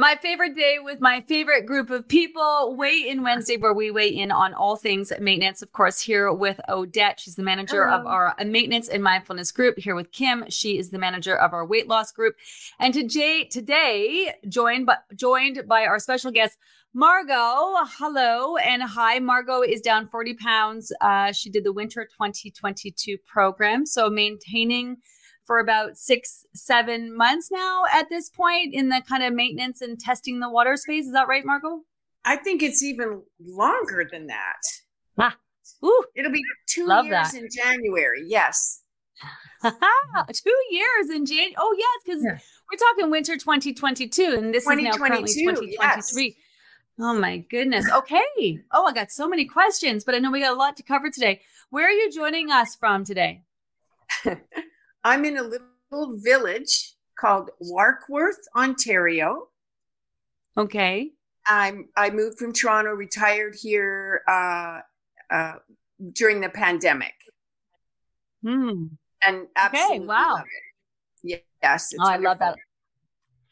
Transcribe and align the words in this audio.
My 0.00 0.16
favorite 0.16 0.56
day 0.56 0.78
with 0.82 1.02
my 1.02 1.20
favorite 1.20 1.66
group 1.66 1.90
of 1.90 2.08
people, 2.08 2.74
Weigh 2.74 3.06
In 3.06 3.22
Wednesday, 3.22 3.58
where 3.58 3.74
we 3.74 3.90
weigh 3.90 4.08
in 4.08 4.30
on 4.30 4.54
all 4.54 4.76
things 4.76 5.12
maintenance. 5.20 5.60
Of 5.60 5.72
course, 5.72 6.00
here 6.00 6.32
with 6.32 6.58
Odette. 6.70 7.20
She's 7.20 7.34
the 7.34 7.42
manager 7.42 7.86
of 7.86 8.06
our 8.06 8.34
maintenance 8.42 8.88
and 8.88 9.02
mindfulness 9.02 9.52
group. 9.52 9.78
Here 9.78 9.94
with 9.94 10.10
Kim. 10.10 10.46
She 10.48 10.78
is 10.78 10.88
the 10.88 10.98
manager 10.98 11.36
of 11.36 11.52
our 11.52 11.66
weight 11.66 11.86
loss 11.86 12.12
group. 12.12 12.36
And 12.78 12.94
today, 12.94 13.44
today 13.44 14.32
joined 14.48 14.86
by, 14.86 14.96
joined 15.14 15.68
by 15.68 15.84
our 15.84 15.98
special 15.98 16.30
guest, 16.30 16.56
Margot. 16.94 17.84
Hello 17.98 18.56
and 18.56 18.82
hi. 18.82 19.18
Margot 19.18 19.60
is 19.60 19.82
down 19.82 20.08
40 20.08 20.32
pounds. 20.32 20.90
Uh, 21.02 21.30
she 21.32 21.50
did 21.50 21.62
the 21.62 21.74
winter 21.74 22.06
2022 22.06 23.18
program. 23.26 23.84
So 23.84 24.08
maintaining 24.08 24.96
for 25.50 25.58
about 25.58 25.96
six, 25.98 26.46
seven 26.54 27.12
months 27.16 27.50
now 27.50 27.82
at 27.92 28.08
this 28.08 28.30
point 28.30 28.72
in 28.72 28.88
the 28.88 29.02
kind 29.08 29.24
of 29.24 29.32
maintenance 29.34 29.82
and 29.82 29.98
testing 29.98 30.38
the 30.38 30.48
water 30.48 30.76
space. 30.76 31.06
Is 31.06 31.12
that 31.12 31.26
right, 31.26 31.44
Margot? 31.44 31.80
I 32.24 32.36
think 32.36 32.62
it's 32.62 32.84
even 32.84 33.22
longer 33.44 34.08
than 34.08 34.28
that. 34.28 34.60
Ah, 35.18 35.36
ooh, 35.84 36.04
It'll 36.14 36.30
be 36.30 36.44
two 36.68 36.86
Love 36.86 37.06
years 37.06 37.32
that. 37.32 37.42
in 37.42 37.48
January. 37.52 38.22
Yes. 38.28 38.82
two 39.64 40.54
years 40.70 41.10
in 41.12 41.26
January. 41.26 41.56
Oh, 41.58 41.74
yes, 41.76 42.00
because 42.04 42.22
Yeah. 42.24 42.38
we're 42.70 42.78
talking 42.78 43.10
winter 43.10 43.36
2022, 43.36 44.22
and 44.38 44.54
this 44.54 44.62
is 44.62 44.68
now 44.68 44.92
currently 44.92 45.34
2022, 45.34 45.72
2023. 45.72 46.36
Oh 47.00 47.14
my 47.14 47.38
goodness. 47.38 47.90
Okay. 47.90 48.60
Oh, 48.70 48.86
I 48.86 48.92
got 48.92 49.10
so 49.10 49.28
many 49.28 49.46
questions, 49.46 50.04
but 50.04 50.14
I 50.14 50.18
know 50.20 50.30
we 50.30 50.42
got 50.42 50.52
a 50.52 50.56
lot 50.56 50.76
to 50.76 50.84
cover 50.84 51.10
today. 51.10 51.40
Where 51.70 51.88
are 51.88 51.90
you 51.90 52.08
joining 52.12 52.52
us 52.52 52.76
from 52.76 53.04
today? 53.04 53.42
I'm 55.04 55.24
in 55.24 55.36
a 55.38 55.42
little 55.42 56.16
village 56.18 56.94
called 57.18 57.50
Warkworth, 57.62 58.40
Ontario. 58.56 59.48
Okay. 60.56 61.10
I'm 61.46 61.88
I 61.96 62.10
moved 62.10 62.38
from 62.38 62.52
Toronto, 62.52 62.90
retired 62.92 63.54
here 63.60 64.22
uh, 64.28 64.80
uh, 65.30 65.54
during 66.12 66.40
the 66.40 66.48
pandemic, 66.50 67.14
Hmm. 68.42 68.86
and 69.26 69.46
absolutely 69.56 70.06
wow. 70.06 70.34
love 70.34 70.44
it. 71.24 71.42
Yes, 71.62 71.92
it's 71.92 72.02
Oh, 72.02 72.08
I 72.08 72.16
love 72.16 72.38
that. 72.38 72.56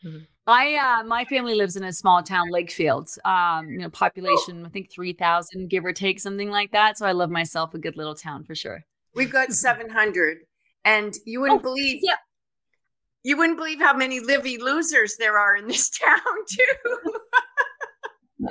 wonderful. 0.02 0.26
I 0.46 0.76
uh 0.76 1.04
my 1.04 1.24
family 1.26 1.54
lives 1.54 1.76
in 1.76 1.84
a 1.84 1.92
small 1.92 2.22
town, 2.22 2.50
Lakefield. 2.50 3.08
Um, 3.26 3.69
you 3.70 3.78
know, 3.78 3.91
population 3.91 4.64
I 4.64 4.69
think 4.70 4.91
three 4.91 5.12
thousand, 5.12 5.69
give 5.69 5.84
or 5.84 5.92
take, 5.92 6.20
something 6.20 6.50
like 6.50 6.72
that. 6.72 6.98
So 6.98 7.06
I 7.06 7.12
love 7.12 7.30
myself 7.30 7.74
a 7.74 7.78
good 7.78 7.96
little 7.96 8.14
town 8.14 8.44
for 8.44 8.54
sure. 8.54 8.84
We've 9.14 9.32
got 9.32 9.52
700, 9.52 10.38
and 10.84 11.15
you 11.25 11.41
wouldn't 11.41 11.61
Oh, 11.61 11.62
believe. 11.62 12.01
yeah. 12.03 12.15
You 13.25 13.37
wouldn't 13.37 13.59
believe 13.59 13.81
how 13.81 13.95
many 13.95 14.21
livy 14.21 14.59
losers 14.59 15.17
there 15.19 15.39
are 15.39 15.57
in 15.57 15.67
this 15.67 15.91
town 16.05 16.19
too. 16.51 17.01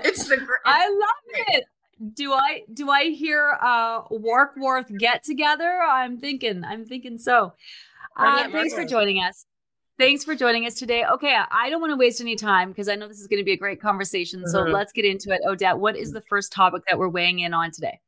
it's 0.03 0.27
the 0.27 0.37
great. 0.37 0.59
I 0.65 0.87
love 0.89 1.47
it. 1.49 1.63
Do 2.13 2.33
I 2.33 2.61
do 2.73 2.89
I 2.91 3.05
hear 3.05 3.57
uh 3.61 4.03
Warkworth 4.09 4.95
get 4.99 5.23
together? 5.23 5.79
I'm 5.81 6.19
thinking, 6.19 6.63
I'm 6.63 6.85
thinking 6.85 7.17
so. 7.17 7.53
Uh, 8.15 8.49
thanks 8.49 8.73
for 8.73 8.83
joining 8.85 9.17
us. 9.23 9.45
Thanks 9.99 10.23
for 10.23 10.35
joining 10.35 10.65
us 10.67 10.75
today. 10.75 11.05
Okay, 11.05 11.35
I 11.49 11.69
don't 11.71 11.81
want 11.81 11.91
to 11.91 11.97
waste 11.97 12.21
any 12.21 12.35
time 12.35 12.69
because 12.69 12.87
I 12.87 12.95
know 12.95 13.07
this 13.07 13.19
is 13.19 13.25
going 13.27 13.39
to 13.39 13.43
be 13.43 13.53
a 13.53 13.57
great 13.57 13.81
conversation. 13.81 14.45
So 14.47 14.63
Mhm. 14.63 14.73
let's 14.73 14.91
get 14.91 15.05
into 15.05 15.31
it. 15.31 15.41
Odette, 15.47 15.79
what 15.79 15.95
is 15.95 16.11
the 16.11 16.21
first 16.21 16.51
topic 16.51 16.83
that 16.87 16.99
we're 16.99 17.09
weighing 17.09 17.39
in 17.39 17.53
on 17.55 17.71
today? 17.71 17.99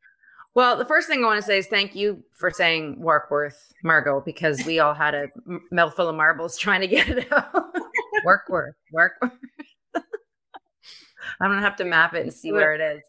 Well, 0.55 0.77
the 0.77 0.85
first 0.85 1.07
thing 1.07 1.23
I 1.23 1.27
want 1.27 1.37
to 1.37 1.45
say 1.45 1.59
is 1.59 1.67
thank 1.67 1.95
you 1.95 2.23
for 2.33 2.49
saying 2.49 2.97
Warkworth, 2.97 3.71
Margot, 3.83 4.21
because 4.25 4.65
we 4.65 4.79
all 4.79 4.93
had 4.93 5.13
a 5.13 5.27
mouthful 5.71 6.07
of 6.07 6.15
marbles 6.15 6.57
trying 6.59 6.81
to 6.81 6.87
get 6.87 7.07
it 7.07 7.31
out. 7.31 7.53
Warkworth, 8.25 8.73
Warkworth. 8.93 9.37
I'm 11.41 11.51
gonna 11.51 11.61
have 11.61 11.75
to 11.77 11.85
map 11.85 12.13
it 12.15 12.23
and 12.23 12.33
see 12.33 12.51
where 12.51 12.73
it 12.73 12.81
is. 12.81 13.03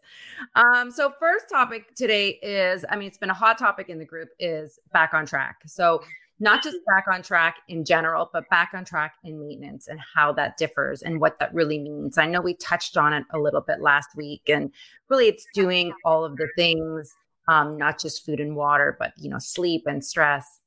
Um, 0.54 0.90
so 0.90 1.12
first 1.18 1.48
topic 1.48 1.94
today 1.94 2.38
is, 2.42 2.84
I 2.88 2.96
mean, 2.96 3.08
it's 3.08 3.18
been 3.18 3.30
a 3.30 3.34
hot 3.34 3.58
topic 3.58 3.88
in 3.88 3.98
the 3.98 4.04
group, 4.04 4.28
is 4.38 4.78
back 4.92 5.14
on 5.14 5.24
track. 5.24 5.56
So 5.66 6.02
not 6.38 6.62
just 6.62 6.78
back 6.86 7.06
on 7.10 7.22
track 7.22 7.56
in 7.68 7.84
general, 7.84 8.30
but 8.32 8.48
back 8.48 8.70
on 8.74 8.84
track 8.84 9.14
in 9.24 9.40
maintenance 9.40 9.88
and 9.88 10.00
how 10.14 10.32
that 10.32 10.56
differs 10.56 11.02
and 11.02 11.20
what 11.20 11.38
that 11.38 11.52
really 11.54 11.78
means. 11.78 12.18
I 12.18 12.26
know 12.26 12.40
we 12.40 12.54
touched 12.54 12.96
on 12.96 13.12
it 13.12 13.24
a 13.32 13.38
little 13.38 13.60
bit 13.60 13.80
last 13.80 14.10
week, 14.16 14.42
and 14.48 14.72
really 15.08 15.28
it's 15.28 15.46
doing 15.54 15.92
all 16.04 16.24
of 16.24 16.36
the 16.36 16.48
things 16.56 17.14
um, 17.50 17.76
not 17.76 17.98
just 17.98 18.24
food 18.24 18.38
and 18.38 18.54
water, 18.54 18.96
but 18.98 19.12
you 19.18 19.28
know, 19.28 19.40
sleep 19.40 19.82
and 19.86 20.04
stress. 20.04 20.60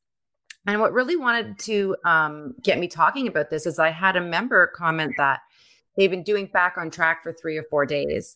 And 0.67 0.81
what 0.81 0.91
really 0.91 1.15
wanted 1.15 1.57
to 1.59 1.95
um, 2.03 2.55
get 2.61 2.77
me 2.77 2.89
talking 2.89 3.27
about 3.27 3.49
this 3.49 3.65
is 3.65 3.79
I 3.79 3.89
had 3.89 4.17
a 4.17 4.21
member 4.21 4.67
comment 4.67 5.13
that 5.17 5.39
they've 5.95 6.11
been 6.11 6.23
doing 6.23 6.47
back 6.47 6.75
on 6.77 6.91
track 6.91 7.23
for 7.23 7.31
three 7.31 7.57
or 7.57 7.63
four 7.69 7.85
days. 7.85 8.35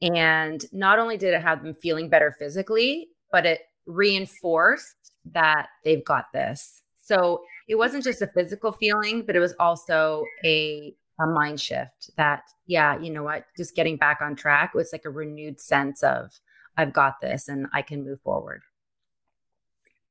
And 0.00 0.64
not 0.72 1.00
only 1.00 1.16
did 1.16 1.34
it 1.34 1.42
have 1.42 1.64
them 1.64 1.74
feeling 1.74 2.08
better 2.08 2.34
physically, 2.38 3.08
but 3.32 3.44
it 3.44 3.62
reinforced 3.86 5.12
that 5.32 5.66
they've 5.84 6.04
got 6.04 6.26
this. 6.32 6.82
So 7.02 7.42
it 7.68 7.74
wasn't 7.74 8.04
just 8.04 8.22
a 8.22 8.28
physical 8.28 8.70
feeling, 8.70 9.22
but 9.26 9.34
it 9.34 9.40
was 9.40 9.54
also 9.58 10.24
a 10.44 10.94
a 11.20 11.26
mind 11.26 11.60
shift 11.60 12.10
that, 12.16 12.44
yeah, 12.68 12.96
you 12.96 13.10
know 13.10 13.24
what, 13.24 13.44
just 13.56 13.74
getting 13.74 13.96
back 13.96 14.20
on 14.20 14.36
track 14.36 14.72
was 14.72 14.90
like 14.92 15.04
a 15.04 15.10
renewed 15.10 15.60
sense 15.60 16.04
of 16.04 16.30
I've 16.78 16.94
got 16.94 17.20
this 17.20 17.48
and 17.48 17.66
I 17.74 17.82
can 17.82 18.04
move 18.04 18.20
forward. 18.22 18.62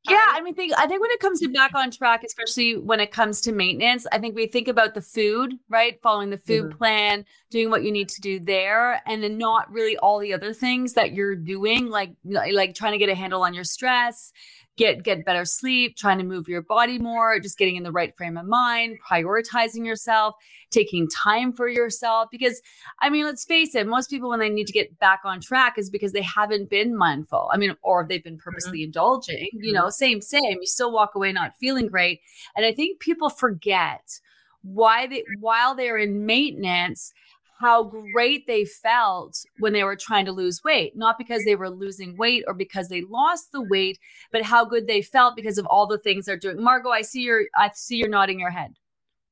Yeah, 0.03 0.25
I 0.31 0.39
mean, 0.41 0.55
think 0.55 0.71
I 0.77 0.87
think 0.87 1.01
when 1.01 1.11
it 1.11 1.19
comes 1.19 1.41
to 1.41 1.49
back 1.49 1.73
on 1.75 1.91
track, 1.91 2.23
especially 2.23 2.77
when 2.77 3.01
it 3.01 3.11
comes 3.11 3.41
to 3.41 3.51
maintenance, 3.51 4.07
I 4.09 4.19
think 4.19 4.35
we 4.35 4.47
think 4.47 4.69
about 4.69 4.93
the 4.93 5.01
food, 5.01 5.55
right? 5.67 6.01
Following 6.01 6.29
the 6.29 6.37
food 6.37 6.69
Mhm. 6.69 6.77
plan, 6.77 7.25
doing 7.49 7.69
what 7.69 7.83
you 7.83 7.91
need 7.91 8.07
to 8.09 8.21
do 8.21 8.39
there, 8.39 9.01
and 9.05 9.21
then 9.21 9.37
not 9.37 9.69
really 9.69 9.97
all 9.97 10.19
the 10.19 10.33
other 10.33 10.53
things 10.53 10.93
that 10.93 11.11
you're 11.11 11.35
doing, 11.35 11.89
like 11.89 12.11
like 12.23 12.73
trying 12.73 12.93
to 12.93 12.97
get 12.97 13.09
a 13.09 13.15
handle 13.15 13.43
on 13.43 13.53
your 13.53 13.65
stress, 13.65 14.31
get 14.77 15.03
get 15.03 15.25
better 15.25 15.43
sleep, 15.43 15.97
trying 15.97 16.19
to 16.19 16.23
move 16.23 16.47
your 16.47 16.61
body 16.61 16.99
more, 16.99 17.39
just 17.39 17.57
getting 17.57 17.75
in 17.75 17.83
the 17.83 17.91
right 17.91 18.15
frame 18.15 18.37
of 18.37 18.45
mind, 18.45 18.97
prioritizing 19.09 19.85
yourself, 19.85 20.35
taking 20.69 21.07
time 21.09 21.51
for 21.51 21.67
yourself. 21.67 22.29
Because 22.31 22.61
I 22.99 23.09
mean, 23.09 23.25
let's 23.25 23.43
face 23.43 23.75
it, 23.75 23.87
most 23.87 24.09
people 24.09 24.29
when 24.29 24.39
they 24.39 24.49
need 24.49 24.67
to 24.67 24.73
get 24.73 24.97
back 24.99 25.21
on 25.25 25.41
track 25.41 25.77
is 25.77 25.89
because 25.89 26.13
they 26.13 26.21
haven't 26.21 26.69
been 26.69 26.95
mindful. 26.95 27.49
I 27.51 27.57
mean, 27.57 27.75
or 27.81 28.05
they've 28.07 28.23
been 28.23 28.35
mm-hmm. 28.35 28.43
purposely 28.43 28.83
indulging, 28.83 29.49
you 29.51 29.73
mm-hmm. 29.73 29.75
know, 29.75 29.89
same, 29.89 30.21
same. 30.21 30.59
You 30.61 30.67
still 30.67 30.91
walk 30.91 31.15
away 31.15 31.31
not 31.31 31.57
feeling 31.59 31.87
great. 31.87 32.21
And 32.55 32.65
I 32.65 32.71
think 32.71 32.99
people 32.99 33.29
forget 33.29 34.19
why 34.61 35.07
they 35.07 35.23
while 35.39 35.75
they're 35.75 35.97
in 35.97 36.25
maintenance, 36.25 37.13
how 37.59 37.83
great 37.83 38.45
they 38.47 38.65
felt 38.65 39.43
when 39.59 39.73
they 39.73 39.83
were 39.83 39.95
trying 39.95 40.25
to 40.25 40.31
lose 40.31 40.63
weight, 40.63 40.95
not 40.95 41.17
because 41.17 41.43
they 41.43 41.55
were 41.55 41.69
losing 41.69 42.15
weight 42.17 42.43
or 42.47 42.53
because 42.53 42.87
they 42.87 43.01
lost 43.01 43.51
the 43.51 43.61
weight, 43.61 43.99
but 44.31 44.43
how 44.43 44.63
good 44.63 44.87
they 44.87 45.01
felt 45.01 45.35
because 45.35 45.57
of 45.57 45.65
all 45.65 45.87
the 45.87 45.97
things 45.97 46.25
they're 46.25 46.37
doing. 46.37 46.61
Margot, 46.63 46.89
I 46.89 47.01
see 47.01 47.21
your 47.21 47.43
I 47.55 47.71
see 47.73 47.97
you're 47.97 48.09
nodding 48.09 48.39
your 48.39 48.51
head. 48.51 48.75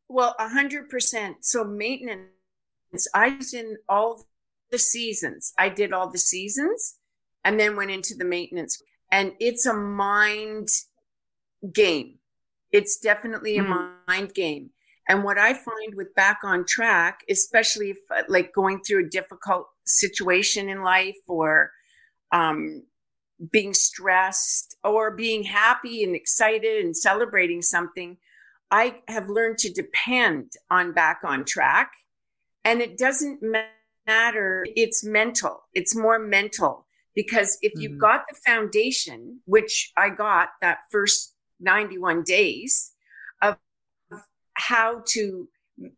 Well, 0.07 0.35
a 0.39 0.49
hundred 0.49 0.89
percent. 0.89 1.45
So 1.45 1.63
maintenance, 1.63 2.29
I 3.13 3.35
was 3.35 3.53
in 3.53 3.77
all 3.89 4.27
the 4.71 4.79
seasons. 4.79 5.53
I 5.57 5.69
did 5.69 5.93
all 5.93 6.09
the 6.09 6.17
seasons 6.17 6.97
and 7.43 7.59
then 7.59 7.75
went 7.75 7.91
into 7.91 8.15
the 8.15 8.25
maintenance. 8.25 8.81
And 9.11 9.33
it's 9.39 9.65
a 9.65 9.73
mind 9.73 10.69
game. 11.71 12.19
It's 12.71 12.97
definitely 12.97 13.57
a 13.57 13.63
Mhm. 13.63 14.01
mind 14.07 14.33
game. 14.33 14.71
And 15.07 15.23
what 15.23 15.37
I 15.37 15.53
find 15.53 15.93
with 15.95 16.13
back 16.15 16.39
on 16.43 16.65
track, 16.65 17.19
especially 17.29 17.91
if 17.91 17.97
uh, 18.09 18.23
like 18.27 18.53
going 18.53 18.81
through 18.81 19.05
a 19.05 19.09
difficult 19.09 19.67
situation 19.85 20.67
in 20.67 20.83
life 20.83 21.17
or 21.27 21.71
um, 22.31 22.83
being 23.51 23.73
stressed 23.73 24.75
or 24.83 25.11
being 25.11 25.43
happy 25.43 26.03
and 26.03 26.15
excited 26.15 26.83
and 26.83 26.97
celebrating 26.97 27.61
something, 27.61 28.17
I 28.71 29.01
have 29.07 29.29
learned 29.29 29.59
to 29.59 29.71
depend 29.71 30.53
on 30.71 30.93
back 30.93 31.19
on 31.23 31.45
track. 31.45 31.91
And 32.63 32.81
it 32.81 32.97
doesn't 32.97 33.41
matter, 34.07 34.65
it's 34.75 35.03
mental, 35.03 35.65
it's 35.73 35.95
more 35.95 36.17
mental. 36.17 36.87
Because 37.13 37.57
if 37.61 37.71
you've 37.79 37.93
Mhm. 37.93 37.99
got 37.99 38.25
the 38.27 38.35
foundation, 38.45 39.41
which 39.45 39.93
I 39.95 40.09
got 40.09 40.49
that 40.61 40.79
first 40.91 41.35
91 41.59 42.23
days 42.23 42.94
how 44.55 45.01
to 45.07 45.47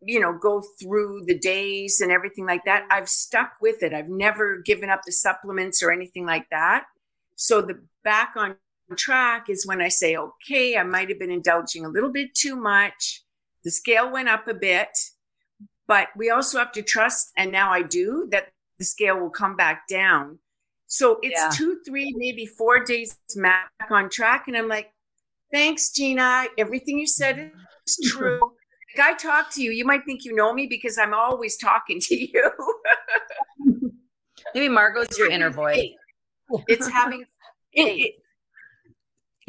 you 0.01 0.19
know 0.19 0.33
go 0.33 0.63
through 0.81 1.23
the 1.25 1.37
days 1.37 2.01
and 2.01 2.11
everything 2.11 2.45
like 2.45 2.65
that. 2.65 2.85
I've 2.91 3.09
stuck 3.09 3.53
with 3.61 3.83
it. 3.83 3.93
I've 3.93 4.09
never 4.09 4.57
given 4.57 4.89
up 4.89 5.01
the 5.05 5.11
supplements 5.11 5.81
or 5.81 5.91
anything 5.91 6.25
like 6.25 6.47
that. 6.51 6.85
So 7.35 7.61
the 7.61 7.79
back 8.03 8.33
on 8.35 8.55
track 8.95 9.49
is 9.49 9.67
when 9.67 9.81
i 9.81 9.89
say 9.89 10.15
okay 10.15 10.77
i 10.77 10.83
might 10.83 11.09
have 11.09 11.19
been 11.19 11.29
indulging 11.29 11.83
a 11.83 11.89
little 11.89 12.11
bit 12.11 12.33
too 12.33 12.55
much. 12.55 13.23
The 13.63 13.71
scale 13.71 14.09
went 14.09 14.29
up 14.29 14.47
a 14.47 14.53
bit 14.53 14.89
but 15.87 16.07
we 16.15 16.29
also 16.29 16.57
have 16.57 16.71
to 16.71 16.81
trust 16.81 17.31
and 17.37 17.51
now 17.51 17.71
i 17.71 17.81
do 17.81 18.27
that 18.31 18.47
the 18.79 18.85
scale 18.85 19.19
will 19.19 19.29
come 19.29 19.55
back 19.55 19.87
down. 19.87 20.39
So 20.85 21.19
it's 21.21 21.39
yeah. 21.39 21.49
two 21.53 21.79
three 21.85 22.13
maybe 22.15 22.45
four 22.45 22.83
days 22.83 23.17
back 23.35 23.71
on 23.91 24.09
track 24.09 24.45
and 24.47 24.55
i'm 24.55 24.69
like 24.69 24.91
thanks 25.51 25.89
gina 25.91 26.45
everything 26.57 26.99
you 26.99 27.07
said 27.07 27.51
is 27.85 27.99
true 28.11 28.39
I 28.99 29.13
talk 29.13 29.53
to 29.53 29.61
you, 29.61 29.71
you 29.71 29.85
might 29.85 30.05
think 30.05 30.23
you 30.23 30.33
know 30.33 30.53
me 30.53 30.67
because 30.67 30.97
I'm 30.97 31.13
always 31.13 31.57
talking 31.57 31.99
to 32.01 32.15
you. 32.15 32.51
Maybe 34.53 34.69
Margot's 34.69 35.17
your 35.17 35.29
inner 35.29 35.49
voice. 35.49 35.89
It's 36.67 36.87
having 36.87 37.25
it, 37.73 38.15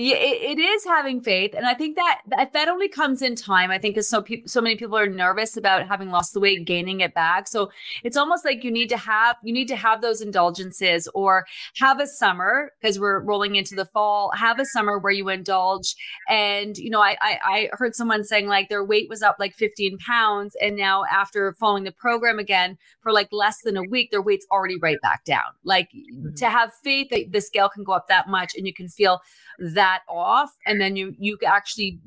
yeah, 0.00 0.14
it, 0.14 0.58
it 0.58 0.62
is 0.62 0.84
having 0.84 1.20
faith, 1.20 1.54
and 1.56 1.66
I 1.66 1.74
think 1.74 1.96
that, 1.96 2.20
that 2.28 2.52
that 2.52 2.68
only 2.68 2.86
comes 2.86 3.20
in 3.20 3.34
time. 3.34 3.72
I 3.72 3.78
think 3.78 3.96
because 3.96 4.08
so 4.08 4.22
people, 4.22 4.46
so 4.46 4.60
many 4.60 4.76
people 4.76 4.96
are 4.96 5.08
nervous 5.08 5.56
about 5.56 5.88
having 5.88 6.10
lost 6.10 6.34
the 6.34 6.38
weight, 6.38 6.64
gaining 6.64 7.00
it 7.00 7.14
back. 7.14 7.48
So 7.48 7.72
it's 8.04 8.16
almost 8.16 8.44
like 8.44 8.62
you 8.62 8.70
need 8.70 8.90
to 8.90 8.96
have 8.96 9.34
you 9.42 9.52
need 9.52 9.66
to 9.66 9.74
have 9.74 10.00
those 10.00 10.20
indulgences, 10.20 11.08
or 11.14 11.46
have 11.78 11.98
a 11.98 12.06
summer 12.06 12.70
because 12.80 13.00
we're 13.00 13.18
rolling 13.18 13.56
into 13.56 13.74
the 13.74 13.86
fall. 13.86 14.30
Have 14.36 14.60
a 14.60 14.64
summer 14.66 15.00
where 15.00 15.12
you 15.12 15.28
indulge, 15.30 15.96
and 16.28 16.78
you 16.78 16.90
know, 16.90 17.02
I, 17.02 17.16
I 17.20 17.38
I 17.42 17.70
heard 17.72 17.96
someone 17.96 18.22
saying 18.22 18.46
like 18.46 18.68
their 18.68 18.84
weight 18.84 19.08
was 19.08 19.20
up 19.20 19.34
like 19.40 19.56
15 19.56 19.98
pounds, 19.98 20.56
and 20.62 20.76
now 20.76 21.06
after 21.10 21.54
following 21.54 21.82
the 21.82 21.90
program 21.90 22.38
again 22.38 22.78
for 23.00 23.10
like 23.10 23.32
less 23.32 23.62
than 23.64 23.76
a 23.76 23.82
week, 23.82 24.12
their 24.12 24.22
weight's 24.22 24.46
already 24.52 24.78
right 24.78 25.00
back 25.02 25.24
down. 25.24 25.50
Like 25.64 25.88
mm-hmm. 25.90 26.34
to 26.34 26.48
have 26.48 26.72
faith 26.84 27.08
that 27.10 27.32
the 27.32 27.40
scale 27.40 27.68
can 27.68 27.82
go 27.82 27.94
up 27.94 28.06
that 28.06 28.28
much, 28.28 28.52
and 28.56 28.64
you 28.64 28.72
can 28.72 28.88
feel 28.88 29.20
that 29.58 29.88
off 30.08 30.50
and 30.67 30.81
then 30.81 30.96
you 30.96 31.14
you 31.19 31.38
actually 31.46 32.00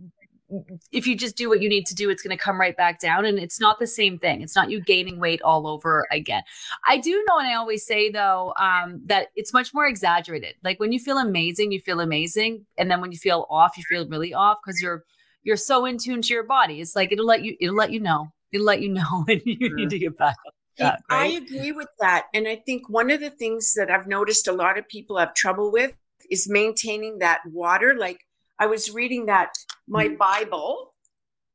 if 0.92 1.08
you 1.08 1.16
just 1.16 1.38
do 1.38 1.50
what 1.50 1.62
you 1.62 1.70
need 1.70 1.86
to 1.86 1.96
do, 1.96 2.10
it's 2.10 2.22
going 2.22 2.36
to 2.36 2.42
come 2.42 2.60
right 2.60 2.76
back 2.76 3.00
down. 3.00 3.26
And 3.26 3.40
it's 3.40 3.60
not 3.60 3.80
the 3.80 3.88
same 3.88 4.20
thing. 4.20 4.42
It's 4.42 4.56
not 4.56 4.70
you 4.70 4.82
gaining 4.82 5.20
weight 5.20 5.42
all 5.42 5.68
over 5.68 6.06
again. 6.12 6.44
I 6.88 6.98
do 6.98 7.24
know, 7.28 7.38
and 7.38 7.48
I 7.48 7.56
always 7.56 7.86
say 7.86 8.12
though, 8.12 8.54
um, 8.60 9.02
that 9.06 9.28
it's 9.36 9.54
much 9.54 9.74
more 9.74 9.88
exaggerated. 9.88 10.56
Like 10.64 10.80
when 10.80 10.92
you 10.92 11.00
feel 11.00 11.18
amazing, 11.18 11.72
you 11.72 11.80
feel 11.80 12.00
amazing. 12.00 12.66
And 12.78 12.92
then 12.92 13.02
when 13.02 13.12
you 13.12 13.18
feel 13.18 13.48
off, 13.50 13.78
you 13.78 13.84
feel 13.88 14.08
really 14.08 14.34
off 14.34 14.58
because 14.64 14.82
you're 14.82 15.04
you're 15.44 15.58
so 15.58 15.86
in 15.86 15.98
tune 15.98 16.22
to 16.22 16.34
your 16.34 16.44
body. 16.44 16.82
It's 16.82 16.96
like 16.96 17.12
it'll 17.12 17.26
let 17.26 17.44
you 17.44 17.56
it'll 17.60 17.76
let 17.76 17.92
you 17.92 18.00
know. 18.00 18.32
It'll 18.52 18.66
let 18.66 18.82
you 18.82 18.90
know 18.90 19.24
when 19.26 19.42
you 19.46 19.58
mm-hmm. 19.58 19.76
need 19.76 19.90
to 19.92 20.00
get 20.00 20.18
back 20.18 20.36
up. 20.48 20.54
That, 20.78 21.02
right? 21.10 21.22
I 21.22 21.26
agree 21.36 21.72
with 21.74 21.90
that. 22.00 22.26
And 22.34 22.48
I 22.48 22.56
think 22.56 22.90
one 22.90 23.12
of 23.12 23.20
the 23.20 23.30
things 23.30 23.74
that 23.74 23.92
I've 23.92 24.08
noticed 24.08 24.48
a 24.48 24.54
lot 24.54 24.78
of 24.78 24.88
people 24.88 25.18
have 25.18 25.34
trouble 25.34 25.72
with 25.72 25.94
is 26.32 26.50
maintaining 26.50 27.20
that 27.20 27.42
water. 27.46 27.94
Like 27.96 28.20
I 28.58 28.66
was 28.66 28.92
reading 28.92 29.28
that 29.28 29.52
my 29.88 30.08
mm. 30.08 30.18
Bible 30.18 30.94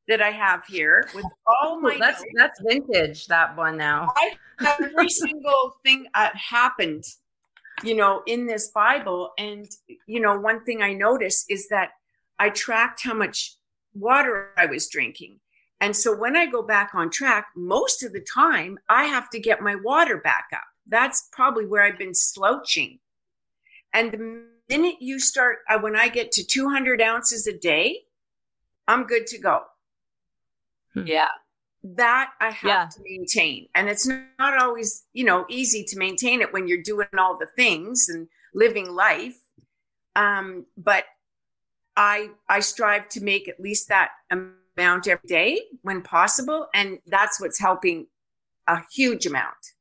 that 0.09 0.21
I 0.21 0.31
have 0.31 0.65
here 0.67 1.09
with 1.15 1.25
all 1.47 1.81
my 1.81 1.97
that's 1.99 2.21
notes. 2.21 2.33
that's 2.37 2.61
vintage 2.65 3.27
that 3.27 3.57
one 3.57 3.77
now. 3.77 4.13
I, 4.17 4.37
every 4.65 5.09
single 5.25 5.77
thing 5.85 6.07
that 6.15 6.37
happened, 6.37 7.05
you 7.83 7.97
know, 7.97 8.23
in 8.27 8.47
this 8.47 8.71
Bible, 8.71 9.33
and 9.39 9.67
you 10.07 10.21
know, 10.21 10.39
one 10.39 10.65
thing 10.65 10.83
I 10.83 10.93
noticed 10.93 11.47
is 11.51 11.69
that 11.69 11.91
I 12.39 12.51
tracked 12.51 13.03
how 13.03 13.15
much 13.15 13.57
water 13.95 14.51
I 14.57 14.67
was 14.67 14.89
drinking. 14.89 15.41
And 15.81 15.95
so 15.95 16.17
when 16.17 16.37
I 16.37 16.47
go 16.47 16.63
back 16.63 16.91
on 16.95 17.11
track, 17.11 17.49
most 17.55 18.03
of 18.03 18.13
the 18.13 18.25
time 18.35 18.79
I 18.89 19.05
have 19.05 19.29
to 19.31 19.41
get 19.41 19.61
my 19.61 19.75
water 19.75 20.19
back 20.19 20.47
up. 20.55 20.65
That's 20.87 21.29
probably 21.33 21.67
where 21.67 21.83
I've 21.83 21.99
been 21.99 22.15
slouching. 22.15 22.99
And 23.93 24.13
the 24.13 24.45
minute 24.69 24.97
you 25.01 25.19
start, 25.19 25.59
uh, 25.69 25.79
when 25.79 25.97
I 25.97 26.09
get 26.09 26.33
to 26.33 26.45
200 26.45 27.01
ounces 27.01 27.47
a 27.47 27.57
day, 27.57 28.03
I'm 28.89 29.05
good 29.05 29.27
to 29.29 29.39
go. 29.39 29.63
Hmm. 30.95 31.07
Yeah. 31.07 31.29
That 31.83 32.31
I 32.41 32.51
have 32.51 32.69
yeah. 32.69 32.89
to 32.93 33.01
maintain. 33.03 33.69
And 33.75 33.89
it's 33.89 34.07
not 34.07 34.59
always, 34.59 35.05
you 35.13 35.25
know, 35.25 35.45
easy 35.49 35.85
to 35.85 35.99
maintain 35.99 36.41
it 36.41 36.53
when 36.53 36.67
you're 36.67 36.83
doing 36.83 37.09
all 37.17 37.37
the 37.39 37.47
things 37.47 38.09
and 38.09 38.29
living 38.55 38.93
life. 38.93 39.39
Um, 40.17 40.67
but 40.77 41.05
I 41.97 42.31
I 42.49 42.61
strive 42.61 43.09
to 43.11 43.23
make 43.23 43.49
at 43.49 43.61
least 43.61 43.89
that 43.89 44.11
amount 44.31 45.07
every 45.07 45.29
day 45.29 45.63
when 45.83 46.03
possible. 46.03 46.69
And 46.75 46.99
that's 47.07 47.41
what's 47.41 47.61
helping 47.61 48.09
a 48.67 48.81
huge 48.93 49.27
amount. 49.27 49.75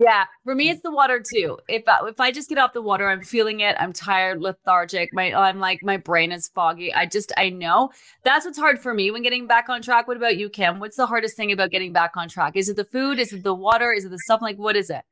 Yeah, 0.00 0.26
for 0.44 0.54
me 0.54 0.70
it's 0.70 0.82
the 0.82 0.92
water 0.92 1.20
too. 1.20 1.58
If 1.68 1.82
I, 1.88 2.06
if 2.06 2.20
I 2.20 2.30
just 2.30 2.48
get 2.48 2.58
off 2.58 2.72
the 2.72 2.82
water, 2.82 3.08
I'm 3.08 3.22
feeling 3.22 3.60
it. 3.60 3.74
I'm 3.80 3.92
tired, 3.92 4.40
lethargic. 4.40 5.12
My 5.12 5.32
I'm 5.34 5.58
like 5.58 5.80
my 5.82 5.96
brain 5.96 6.30
is 6.30 6.48
foggy. 6.54 6.94
I 6.94 7.06
just 7.06 7.32
I 7.36 7.50
know 7.50 7.90
that's 8.22 8.46
what's 8.46 8.58
hard 8.58 8.78
for 8.78 8.94
me 8.94 9.10
when 9.10 9.22
getting 9.22 9.48
back 9.48 9.68
on 9.68 9.82
track. 9.82 10.06
What 10.06 10.16
about 10.16 10.36
you, 10.36 10.50
Kim? 10.50 10.78
What's 10.78 10.96
the 10.96 11.06
hardest 11.06 11.36
thing 11.36 11.50
about 11.50 11.70
getting 11.72 11.92
back 11.92 12.12
on 12.16 12.28
track? 12.28 12.56
Is 12.56 12.68
it 12.68 12.76
the 12.76 12.84
food? 12.84 13.18
Is 13.18 13.32
it 13.32 13.42
the 13.42 13.54
water? 13.54 13.92
Is 13.92 14.04
it 14.04 14.10
the 14.10 14.18
stuff? 14.20 14.40
Like 14.40 14.56
what 14.56 14.76
is 14.76 14.88
it? 14.88 15.02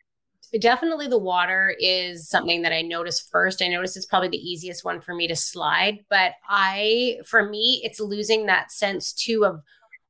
Definitely 0.61 1.09
the 1.09 1.19
water 1.19 1.75
is 1.81 2.29
something 2.29 2.63
that 2.63 2.73
I 2.73 2.83
notice 2.83 3.21
first. 3.21 3.61
I 3.61 3.67
notice 3.67 3.97
it's 3.97 4.07
probably 4.07 4.29
the 4.29 4.39
easiest 4.39 4.85
one 4.85 5.01
for 5.01 5.15
me 5.15 5.27
to 5.27 5.35
slide, 5.35 6.05
but 6.09 6.35
I 6.49 7.19
for 7.27 7.49
me 7.49 7.81
it's 7.83 7.99
losing 7.99 8.47
that 8.47 8.71
sense 8.71 9.13
too 9.13 9.45
of 9.45 9.63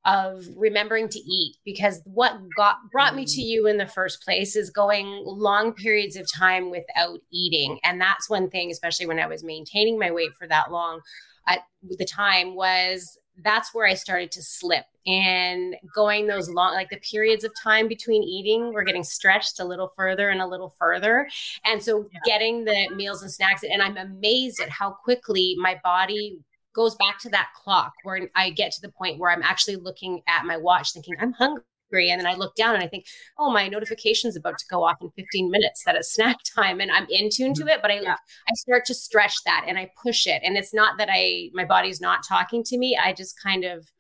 of 0.07 0.47
remembering 0.57 1.09
to 1.09 1.19
eat 1.19 1.57
because 1.65 2.01
what 2.05 2.39
got 2.57 2.77
brought 2.93 3.17
me 3.17 3.25
to 3.25 3.41
mm. 3.41 3.47
you 3.47 3.67
in 3.67 3.77
the 3.77 3.87
first 3.87 4.23
place 4.23 4.55
is 4.55 4.71
going 4.71 5.23
long 5.27 5.73
periods 5.73 6.15
of 6.17 6.31
time 6.33 6.71
without 6.71 7.19
eating 7.33 7.79
and 7.83 8.01
that's 8.01 8.31
one 8.31 8.49
thing 8.49 8.71
especially 8.71 9.07
when 9.07 9.19
i 9.19 9.27
was 9.27 9.43
maintaining 9.43 9.99
my 9.99 10.11
weight 10.11 10.33
for 10.39 10.47
that 10.47 10.71
long 10.71 11.01
at 11.49 11.61
the 11.99 12.05
time 12.05 12.55
was 12.55 13.19
that's 13.43 13.75
where 13.75 13.87
i 13.87 13.95
started 13.95 14.31
to 14.31 14.43
slip 14.43 14.85
and 15.07 15.75
going 15.95 16.27
those 16.27 16.49
long 16.49 16.73
like 16.73 16.89
the 16.89 16.99
periods 16.99 17.43
of 17.43 17.53
time 17.61 17.89
between 17.89 18.23
eating 18.23 18.73
were 18.73 18.85
getting 18.85 19.05
stretched 19.05 19.59
a 19.59 19.65
little 19.65 19.93
further 19.97 20.31
and 20.31 20.41
a 20.41 20.47
little 20.47 20.73
further 20.79 21.29
and 21.65 21.83
so 21.83 22.09
yeah. 22.13 22.21
getting 22.25 22.65
the 22.65 22.89
meals 22.95 23.23
and 23.23 23.31
snacks 23.31 23.65
and 23.65 23.83
i'm 23.83 23.97
amazed 23.97 24.61
at 24.61 24.71
how 24.71 24.91
quickly 24.91 25.57
my 25.59 25.79
body 25.83 26.39
goes 26.77 26.95
back 26.95 27.19
to 27.21 27.31
that 27.31 27.49
clock 27.57 27.95
where 28.05 28.29
I 28.37 28.51
get 28.51 28.71
to 28.73 28.81
the 28.83 28.93
point 28.93 29.19
where 29.19 29.31
I'm 29.31 29.43
actually 29.43 29.77
looking 29.77 30.21
at 30.29 30.45
my 30.45 30.59
watch 30.59 30.93
thinking, 30.93 31.17
I'm 31.19 31.33
hungry. 31.33 31.63
And 32.11 32.21
then 32.21 32.27
I 32.27 32.35
look 32.35 32.55
down 32.55 32.75
and 32.75 32.85
I 32.85 32.89
think, 32.89 33.07
oh, 33.39 33.51
my 33.51 33.67
notification's 33.69 34.37
about 34.37 34.59
to 34.59 34.67
go 34.69 34.85
off 34.85 34.99
in 35.01 35.11
15 35.17 35.51
minutes. 35.51 35.85
That 35.85 35.97
is 35.97 36.13
snack 36.13 36.37
time. 36.55 36.81
And 36.81 36.93
I'm 36.93 37.07
in 37.09 37.31
tune 37.31 37.55
to 37.55 37.63
mm-hmm. 37.63 37.71
it, 37.71 37.83
but 37.83 37.91
I 37.91 38.01
yeah. 38.01 38.17
I 38.49 38.55
start 38.55 38.85
to 38.87 38.95
stretch 38.95 39.35
that 39.47 39.65
and 39.67 39.79
I 39.79 39.91
push 40.01 40.27
it. 40.27 40.43
And 40.45 40.57
it's 40.57 40.75
not 40.75 40.99
that 40.99 41.09
I 41.11 41.51
my 41.55 41.65
body's 41.65 42.01
not 42.01 42.21
talking 42.29 42.63
to 42.65 42.79
me. 42.79 42.99
I 43.03 43.15
just 43.15 43.41
kind 43.43 43.65
of, 43.65 43.91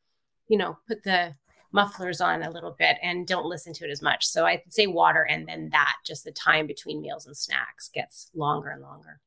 you 0.49 0.59
know, 0.59 0.77
put 0.87 1.03
the 1.03 1.35
mufflers 1.73 2.21
on 2.21 2.43
a 2.43 2.50
little 2.50 2.75
bit 2.79 2.97
and 3.03 3.27
don't 3.27 3.47
listen 3.47 3.73
to 3.75 3.85
it 3.85 3.91
as 3.91 4.03
much. 4.03 4.27
So 4.27 4.45
I'd 4.47 4.62
say 4.69 4.87
water 4.87 5.27
and 5.29 5.49
then 5.49 5.71
that, 5.73 5.97
just 6.05 6.25
the 6.25 6.33
time 6.33 6.67
between 6.67 7.03
meals 7.03 7.27
and 7.27 7.37
snacks 7.37 7.89
gets 7.89 8.31
longer 8.35 8.71
and 8.71 8.83
longer. 8.83 9.21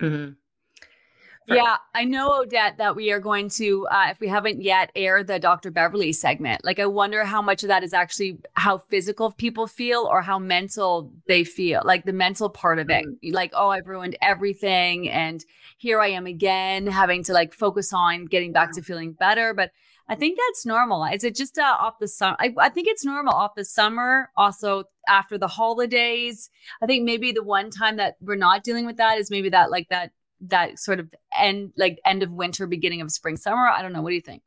Mm-hmm. 0.00 0.32
Yeah, 1.48 1.76
I 1.94 2.04
know, 2.04 2.42
Odette, 2.42 2.78
that 2.78 2.96
we 2.96 3.12
are 3.12 3.20
going 3.20 3.48
to, 3.50 3.86
uh, 3.88 4.08
if 4.10 4.20
we 4.20 4.28
haven't 4.28 4.62
yet, 4.62 4.90
air 4.96 5.22
the 5.22 5.38
Dr. 5.38 5.70
Beverley 5.70 6.12
segment. 6.12 6.64
Like, 6.64 6.78
I 6.78 6.86
wonder 6.86 7.24
how 7.24 7.40
much 7.40 7.62
of 7.62 7.68
that 7.68 7.84
is 7.84 7.92
actually 7.92 8.38
how 8.54 8.78
physical 8.78 9.30
people 9.30 9.66
feel 9.66 10.08
or 10.10 10.22
how 10.22 10.38
mental 10.38 11.12
they 11.28 11.44
feel, 11.44 11.82
like 11.84 12.04
the 12.04 12.12
mental 12.12 12.48
part 12.48 12.78
of 12.78 12.90
it. 12.90 13.06
Mm-hmm. 13.06 13.34
Like, 13.34 13.52
oh, 13.54 13.68
I've 13.68 13.86
ruined 13.86 14.16
everything. 14.20 15.08
And 15.08 15.44
here 15.78 16.00
I 16.00 16.08
am 16.08 16.26
again, 16.26 16.86
having 16.86 17.22
to 17.24 17.32
like 17.32 17.52
focus 17.52 17.92
on 17.92 18.26
getting 18.26 18.52
back 18.52 18.72
to 18.72 18.82
feeling 18.82 19.12
better. 19.12 19.54
But 19.54 19.70
I 20.08 20.14
think 20.14 20.38
that's 20.38 20.64
normal. 20.64 21.04
Is 21.04 21.24
it 21.24 21.34
just 21.34 21.58
uh, 21.58 21.76
off 21.78 21.98
the 21.98 22.08
summer? 22.08 22.36
I, 22.38 22.54
I 22.58 22.68
think 22.68 22.86
it's 22.88 23.04
normal 23.04 23.34
off 23.34 23.56
the 23.56 23.64
summer. 23.64 24.30
Also, 24.36 24.84
after 25.08 25.36
the 25.36 25.48
holidays, 25.48 26.48
I 26.80 26.86
think 26.86 27.04
maybe 27.04 27.32
the 27.32 27.42
one 27.42 27.70
time 27.70 27.96
that 27.96 28.16
we're 28.20 28.36
not 28.36 28.62
dealing 28.62 28.86
with 28.86 28.96
that 28.98 29.18
is 29.18 29.30
maybe 29.30 29.48
that 29.50 29.70
like 29.70 29.88
that 29.88 30.12
that 30.40 30.78
sort 30.78 31.00
of 31.00 31.12
end 31.36 31.72
like 31.76 31.98
end 32.04 32.22
of 32.22 32.32
winter 32.32 32.66
beginning 32.66 33.00
of 33.00 33.10
spring 33.10 33.36
summer? 33.36 33.66
I 33.68 33.82
don't 33.82 33.92
know. 33.92 34.02
What 34.02 34.10
do 34.10 34.16
you 34.16 34.20
think 34.20 34.42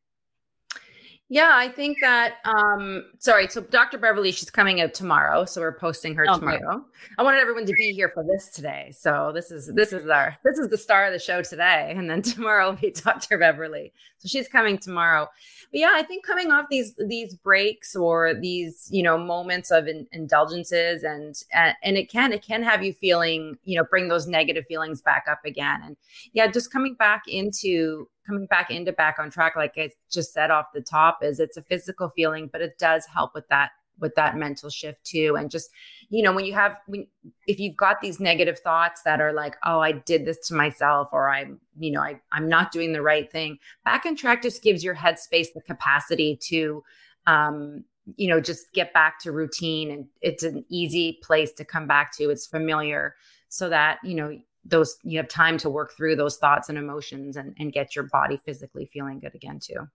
yeah 1.29 1.51
i 1.53 1.67
think 1.67 1.97
that 2.01 2.37
um 2.45 3.05
sorry 3.19 3.47
so 3.47 3.61
dr 3.61 3.97
Beverley, 3.97 4.31
she's 4.31 4.49
coming 4.49 4.81
out 4.81 4.93
tomorrow 4.93 5.45
so 5.45 5.61
we're 5.61 5.77
posting 5.77 6.15
her 6.15 6.25
oh, 6.27 6.37
tomorrow. 6.37 6.83
I 7.17 7.23
wanted 7.23 7.39
everyone 7.39 7.65
to 7.65 7.73
be 7.73 7.93
here 7.93 8.09
for 8.09 8.23
this 8.23 8.49
today 8.49 8.91
so 8.97 9.31
this 9.33 9.51
is 9.51 9.71
this 9.73 9.93
is 9.93 10.07
our 10.07 10.35
this 10.43 10.57
is 10.57 10.69
the 10.69 10.77
star 10.77 11.05
of 11.05 11.13
the 11.13 11.19
show 11.19 11.41
today 11.41 11.93
and 11.95 12.09
then 12.09 12.21
tomorrow 12.23 12.71
will 12.71 12.77
be 12.77 12.91
dr 12.91 13.37
Beverley. 13.37 13.93
so 14.17 14.27
she's 14.27 14.47
coming 14.47 14.77
tomorrow. 14.77 15.27
But 15.71 15.79
yeah, 15.81 15.91
I 15.93 16.03
think 16.03 16.25
coming 16.25 16.51
off 16.51 16.65
these 16.69 16.95
these 17.07 17.35
breaks 17.35 17.95
or 17.95 18.33
these 18.33 18.87
you 18.91 19.03
know 19.03 19.17
moments 19.17 19.69
of 19.71 19.87
in, 19.87 20.07
indulgences 20.11 21.03
and 21.03 21.35
and 21.53 21.97
it 21.97 22.09
can 22.09 22.33
it 22.33 22.41
can 22.41 22.63
have 22.63 22.83
you 22.83 22.93
feeling 22.93 23.57
you 23.63 23.77
know 23.77 23.85
bring 23.85 24.07
those 24.07 24.27
negative 24.27 24.65
feelings 24.65 25.01
back 25.01 25.25
up 25.29 25.41
again. 25.45 25.81
And 25.83 25.97
yeah, 26.33 26.47
just 26.47 26.71
coming 26.71 26.95
back 26.95 27.23
into 27.27 28.09
coming 28.29 28.45
back 28.45 28.71
into 28.71 28.91
back 28.91 29.17
on 29.19 29.29
track, 29.29 29.55
like 29.55 29.73
I 29.77 29.89
just 30.11 30.33
said 30.33 30.51
off 30.51 30.67
the 30.73 30.81
top, 30.81 31.19
is 31.23 31.39
it's 31.39 31.57
a 31.57 31.61
physical 31.61 32.09
feeling, 32.09 32.49
but 32.51 32.61
it 32.61 32.77
does 32.77 33.05
help 33.05 33.33
with 33.33 33.47
that 33.49 33.71
with 33.99 34.15
that 34.15 34.37
mental 34.37 34.69
shift 34.69 35.03
too. 35.03 35.35
And 35.37 35.51
just 35.51 35.69
you 36.09 36.23
know 36.23 36.31
when 36.31 36.45
you 36.45 36.53
have 36.53 36.79
when 36.87 37.07
if 37.47 37.59
you've 37.59 37.75
got 37.75 38.01
these 38.01 38.19
negative 38.19 38.59
thoughts 38.59 39.01
that 39.03 39.21
are 39.21 39.33
like 39.33 39.55
oh 39.63 39.79
i 39.79 39.91
did 39.91 40.25
this 40.25 40.47
to 40.47 40.55
myself 40.55 41.09
or 41.11 41.29
i'm 41.29 41.59
you 41.77 41.91
know 41.91 42.01
I, 42.01 42.19
i'm 42.31 42.49
not 42.49 42.71
doing 42.71 42.93
the 42.93 43.01
right 43.03 43.31
thing 43.31 43.59
back 43.85 44.07
on 44.07 44.15
track 44.15 44.41
just 44.41 44.63
gives 44.63 44.83
your 44.83 44.95
headspace 44.95 45.53
the 45.53 45.61
capacity 45.61 46.35
to 46.47 46.83
um 47.27 47.83
you 48.17 48.27
know 48.27 48.39
just 48.39 48.71
get 48.73 48.93
back 48.93 49.19
to 49.19 49.31
routine 49.31 49.91
and 49.91 50.05
it's 50.21 50.43
an 50.43 50.65
easy 50.69 51.19
place 51.23 51.51
to 51.53 51.65
come 51.65 51.87
back 51.87 52.15
to. 52.17 52.29
It's 52.29 52.47
familiar 52.47 53.15
so 53.49 53.69
that 53.69 53.99
you 54.03 54.15
know 54.15 54.37
those 54.65 54.97
you 55.03 55.17
have 55.17 55.27
time 55.27 55.57
to 55.57 55.69
work 55.69 55.93
through 55.95 56.15
those 56.15 56.37
thoughts 56.37 56.69
and 56.69 56.77
emotions 56.77 57.37
and, 57.37 57.55
and 57.59 57.73
get 57.73 57.95
your 57.95 58.05
body 58.05 58.37
physically 58.37 58.85
feeling 58.85 59.19
good 59.19 59.33
again 59.35 59.59
too 59.59 59.87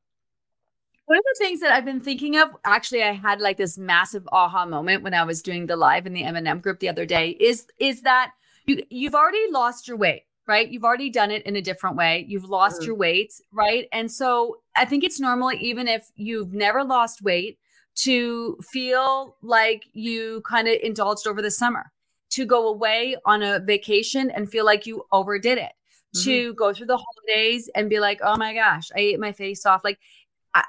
one 1.07 1.19
of 1.19 1.25
the 1.25 1.45
things 1.45 1.61
that 1.61 1.71
I've 1.71 1.85
been 1.85 2.01
thinking 2.01 2.37
of, 2.37 2.49
actually, 2.65 3.03
I 3.03 3.13
had 3.13 3.41
like 3.41 3.59
this 3.59 3.77
massive 3.77 4.27
aha 4.33 4.65
moment 4.65 5.03
when 5.03 5.13
I 5.13 5.25
was 5.25 5.43
doing 5.43 5.67
the 5.67 5.77
live 5.77 6.07
in 6.07 6.15
the 6.15 6.25
M&M 6.25 6.61
group 6.61 6.81
the 6.81 6.89
other 6.89 7.05
day. 7.05 7.31
Is 7.31 7.67
is 7.79 8.03
that 8.03 8.33
you 8.67 8.83
you've 8.89 9.15
already 9.15 9.51
lost 9.51 9.87
your 9.87 9.99
weight, 9.99 10.23
right? 10.47 10.69
You've 10.69 10.85
already 10.85 11.11
done 11.11 11.31
it 11.31 11.43
in 11.43 11.57
a 11.57 11.63
different 11.63 11.97
way. 11.97 12.25
You've 12.27 12.49
lost 12.49 12.81
mm-hmm. 12.81 12.87
your 12.87 12.95
weight, 12.97 13.35
right? 13.53 13.87
And 13.93 14.11
so 14.11 14.61
I 14.77 14.87
think 14.87 15.05
it's 15.05 15.21
normal, 15.21 15.53
even 15.53 15.89
if 15.89 16.11
you've 16.17 16.55
never 16.55 16.83
lost 16.83 17.23
weight, 17.23 17.59
to 17.97 18.57
feel 18.63 19.37
like 19.43 19.85
you 19.93 20.43
kind 20.49 20.69
of 20.69 20.79
indulged 20.83 21.27
over 21.27 21.43
the 21.43 21.51
summer 21.51 21.93
to 22.35 22.47
go 22.47 22.69
away 22.69 23.17
on 23.25 23.43
a 23.43 23.61
vacation 23.61 24.31
and 24.31 24.51
feel 24.51 24.65
like 24.65 24.87
you 24.87 25.05
overdid 25.13 25.59
it, 25.59 25.73
mm-hmm. 26.17 26.25
to 26.25 26.55
go 26.55 26.73
through 26.73 26.87
the 26.87 26.99
holidays 26.99 27.71
and 27.75 27.91
be 27.91 28.01
like, 28.01 28.21
oh 28.23 28.37
my 28.37 28.55
gosh, 28.55 28.91
I 28.97 29.01
ate 29.01 29.21
my 29.21 29.33
face 29.33 29.67
off. 29.67 29.83
Like, 29.85 29.99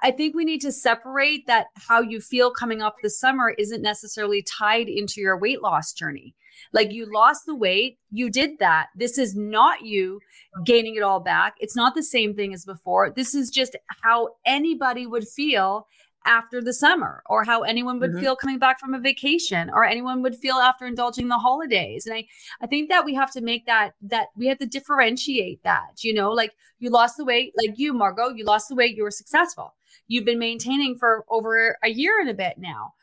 I 0.02 0.10
think 0.10 0.34
we 0.34 0.46
need 0.46 0.62
to 0.62 0.72
separate 0.72 1.46
that 1.46 1.68
how 1.76 2.02
you 2.02 2.20
feel 2.20 2.50
coming 2.50 2.82
off 2.82 2.94
the 3.04 3.10
summer 3.10 3.52
isn't 3.52 3.84
necessarily 3.84 4.42
tied 4.42 4.90
into 4.90 5.22
your 5.22 5.38
weight 5.38 5.62
loss 5.62 5.94
journey. 5.94 6.34
Like 6.74 6.92
you 6.92 7.06
lost 7.12 7.46
the 7.46 7.54
weight, 7.54 8.00
you 8.12 8.32
did 8.32 8.58
that. 8.60 8.88
This 8.96 9.20
is 9.20 9.36
not 9.36 9.84
you 9.84 10.22
gaining 10.66 10.96
it 10.96 11.04
all 11.04 11.20
back. 11.20 11.56
It's 11.60 11.76
not 11.76 11.94
the 11.94 12.02
same 12.02 12.34
thing 12.34 12.52
as 12.52 12.66
before. 12.66 13.12
This 13.12 13.36
is 13.36 13.52
just 13.52 13.76
how 14.02 14.30
anybody 14.44 15.06
would 15.06 15.28
feel 15.28 15.88
after 16.26 16.62
the 16.62 16.74
summer 16.74 17.24
or 17.28 17.44
how 17.44 17.62
anyone 17.62 18.00
would 18.00 18.12
mm-hmm. 18.12 18.20
feel 18.20 18.36
coming 18.36 18.60
back 18.60 18.80
from 18.80 18.94
a 18.94 19.00
vacation 19.00 19.70
or 19.70 19.84
anyone 19.84 20.22
would 20.22 20.36
feel 20.36 20.56
after 20.56 20.86
indulging 20.86 21.28
the 21.28 21.38
holidays 21.38 22.06
and 22.06 22.16
i 22.16 22.26
i 22.62 22.68
think 22.68 22.90
that 22.90 23.06
we 23.06 23.14
have 23.14 23.32
to 23.32 23.42
make 23.42 23.66
that 23.66 23.92
that 24.02 24.28
we 24.36 24.48
have 24.48 24.58
to 24.58 24.66
differentiate 24.66 25.62
that 25.64 26.04
you 26.04 26.14
know 26.14 26.32
like 26.32 26.54
you 26.80 26.90
lost 26.90 27.18
the 27.18 27.26
weight 27.26 27.54
like 27.58 27.78
you 27.78 27.94
margot 27.94 28.30
you 28.30 28.44
lost 28.46 28.70
the 28.70 28.76
weight 28.76 28.96
you 28.96 29.04
were 29.04 29.12
successful 29.12 29.74
you've 30.08 30.26
been 30.26 30.40
maintaining 30.40 30.96
for 30.96 31.26
over 31.30 31.78
a 31.84 31.90
year 31.90 32.20
and 32.20 32.30
a 32.30 32.34
bit 32.34 32.58
now 32.58 32.94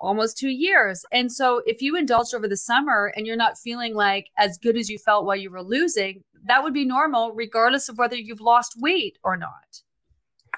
almost 0.00 0.38
two 0.38 0.48
years. 0.48 1.04
And 1.12 1.30
so 1.30 1.62
if 1.66 1.82
you 1.82 1.94
indulged 1.96 2.34
over 2.34 2.48
the 2.48 2.56
summer 2.56 3.12
and 3.14 3.26
you're 3.26 3.36
not 3.36 3.58
feeling 3.58 3.94
like 3.94 4.30
as 4.38 4.56
good 4.56 4.76
as 4.76 4.88
you 4.88 4.98
felt 4.98 5.26
while 5.26 5.36
you 5.36 5.50
were 5.50 5.62
losing, 5.62 6.24
that 6.46 6.62
would 6.62 6.72
be 6.72 6.84
normal, 6.84 7.32
regardless 7.32 7.88
of 7.88 7.98
whether 7.98 8.16
you've 8.16 8.40
lost 8.40 8.80
weight 8.80 9.18
or 9.22 9.36
not 9.36 9.82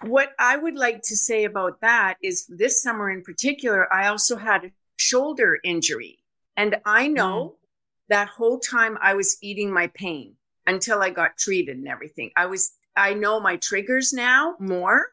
what 0.02 0.32
I 0.38 0.56
would 0.56 0.76
like 0.76 1.02
to 1.02 1.16
say 1.16 1.44
about 1.44 1.80
that 1.80 2.16
is 2.22 2.46
this 2.48 2.82
summer 2.82 3.10
in 3.10 3.22
particular, 3.22 3.92
I 3.92 4.08
also 4.08 4.36
had 4.36 4.64
a 4.64 4.72
shoulder 4.96 5.58
injury. 5.62 6.18
And 6.56 6.76
I 6.84 7.08
know 7.08 7.56
mm. 7.56 7.68
that 8.08 8.28
whole 8.28 8.58
time 8.58 8.98
I 9.00 9.14
was 9.14 9.36
eating 9.42 9.72
my 9.72 9.88
pain 9.88 10.34
until 10.66 11.02
I 11.02 11.10
got 11.10 11.36
treated 11.36 11.76
and 11.76 11.88
everything. 11.88 12.30
I 12.36 12.46
was, 12.46 12.72
I 12.96 13.14
know 13.14 13.40
my 13.40 13.56
triggers 13.56 14.12
now 14.12 14.56
more. 14.58 15.08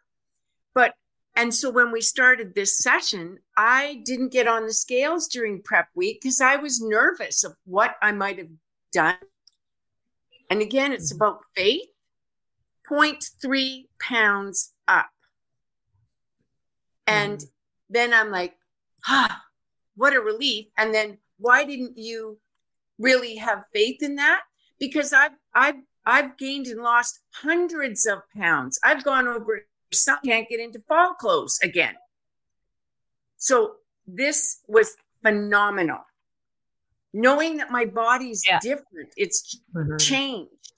But, 0.74 0.96
and 1.36 1.54
so 1.54 1.70
when 1.70 1.92
we 1.92 2.02
started 2.02 2.56
this 2.56 2.78
session, 2.78 3.40
I 3.56 4.02
didn't 4.06 4.32
get 4.32 4.48
on 4.48 4.66
the 4.66 4.74
scales 4.74 5.28
during 5.28 5.62
prep 5.62 5.90
week 5.94 6.22
because 6.22 6.42
I 6.42 6.56
was 6.56 6.82
nervous 6.82 7.44
of 7.44 7.56
what 7.66 7.96
I 8.02 8.12
might 8.12 8.38
have 8.38 8.50
done. 8.92 9.18
And 10.50 10.62
again, 10.62 10.92
it's 10.92 11.14
mm. 11.14 11.18
about 11.18 11.42
faith 11.56 11.88
0.3 12.90 13.86
pounds 14.00 14.74
up. 14.88 15.10
And 17.08 17.40
mm. 17.40 17.50
then 17.90 18.14
I'm 18.14 18.32
like, 18.32 18.56
ah, 19.08 19.44
what 19.96 20.16
a 20.16 20.20
relief. 20.20 20.68
And 20.78 20.94
then 20.94 21.18
why 21.38 21.64
didn't 21.66 21.98
you 21.98 22.40
really 23.00 23.36
have 23.36 23.64
faith 23.74 24.02
in 24.02 24.16
that? 24.16 24.42
Because 24.80 25.14
I've 25.14 25.34
I've 25.54 25.82
I've 26.06 26.38
gained 26.38 26.68
and 26.68 26.82
lost 26.82 27.20
hundreds 27.32 28.06
of 28.06 28.20
pounds. 28.36 28.80
I've 28.84 29.04
gone 29.04 29.28
over 29.28 29.66
some 29.92 30.20
can't 30.26 30.50
get 30.50 30.60
into 30.60 30.80
fall 30.88 31.14
clothes 31.14 31.60
again. 31.64 31.96
So 33.38 33.76
this 34.08 34.62
was 34.68 34.96
phenomenal. 35.22 36.00
Knowing 37.14 37.58
that 37.58 37.72
my 37.72 37.86
body's 37.86 38.44
yeah. 38.46 38.60
different, 38.60 39.10
it's 39.16 39.60
mm-hmm. 39.76 39.98
changed. 39.98 40.73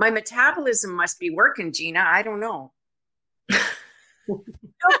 My 0.00 0.08
metabolism 0.08 0.96
must 0.96 1.20
be 1.20 1.28
working, 1.28 1.74
Gina. 1.74 2.00
I 2.00 2.22
don't 2.22 2.40
know. 2.40 2.72
Go 3.50 4.40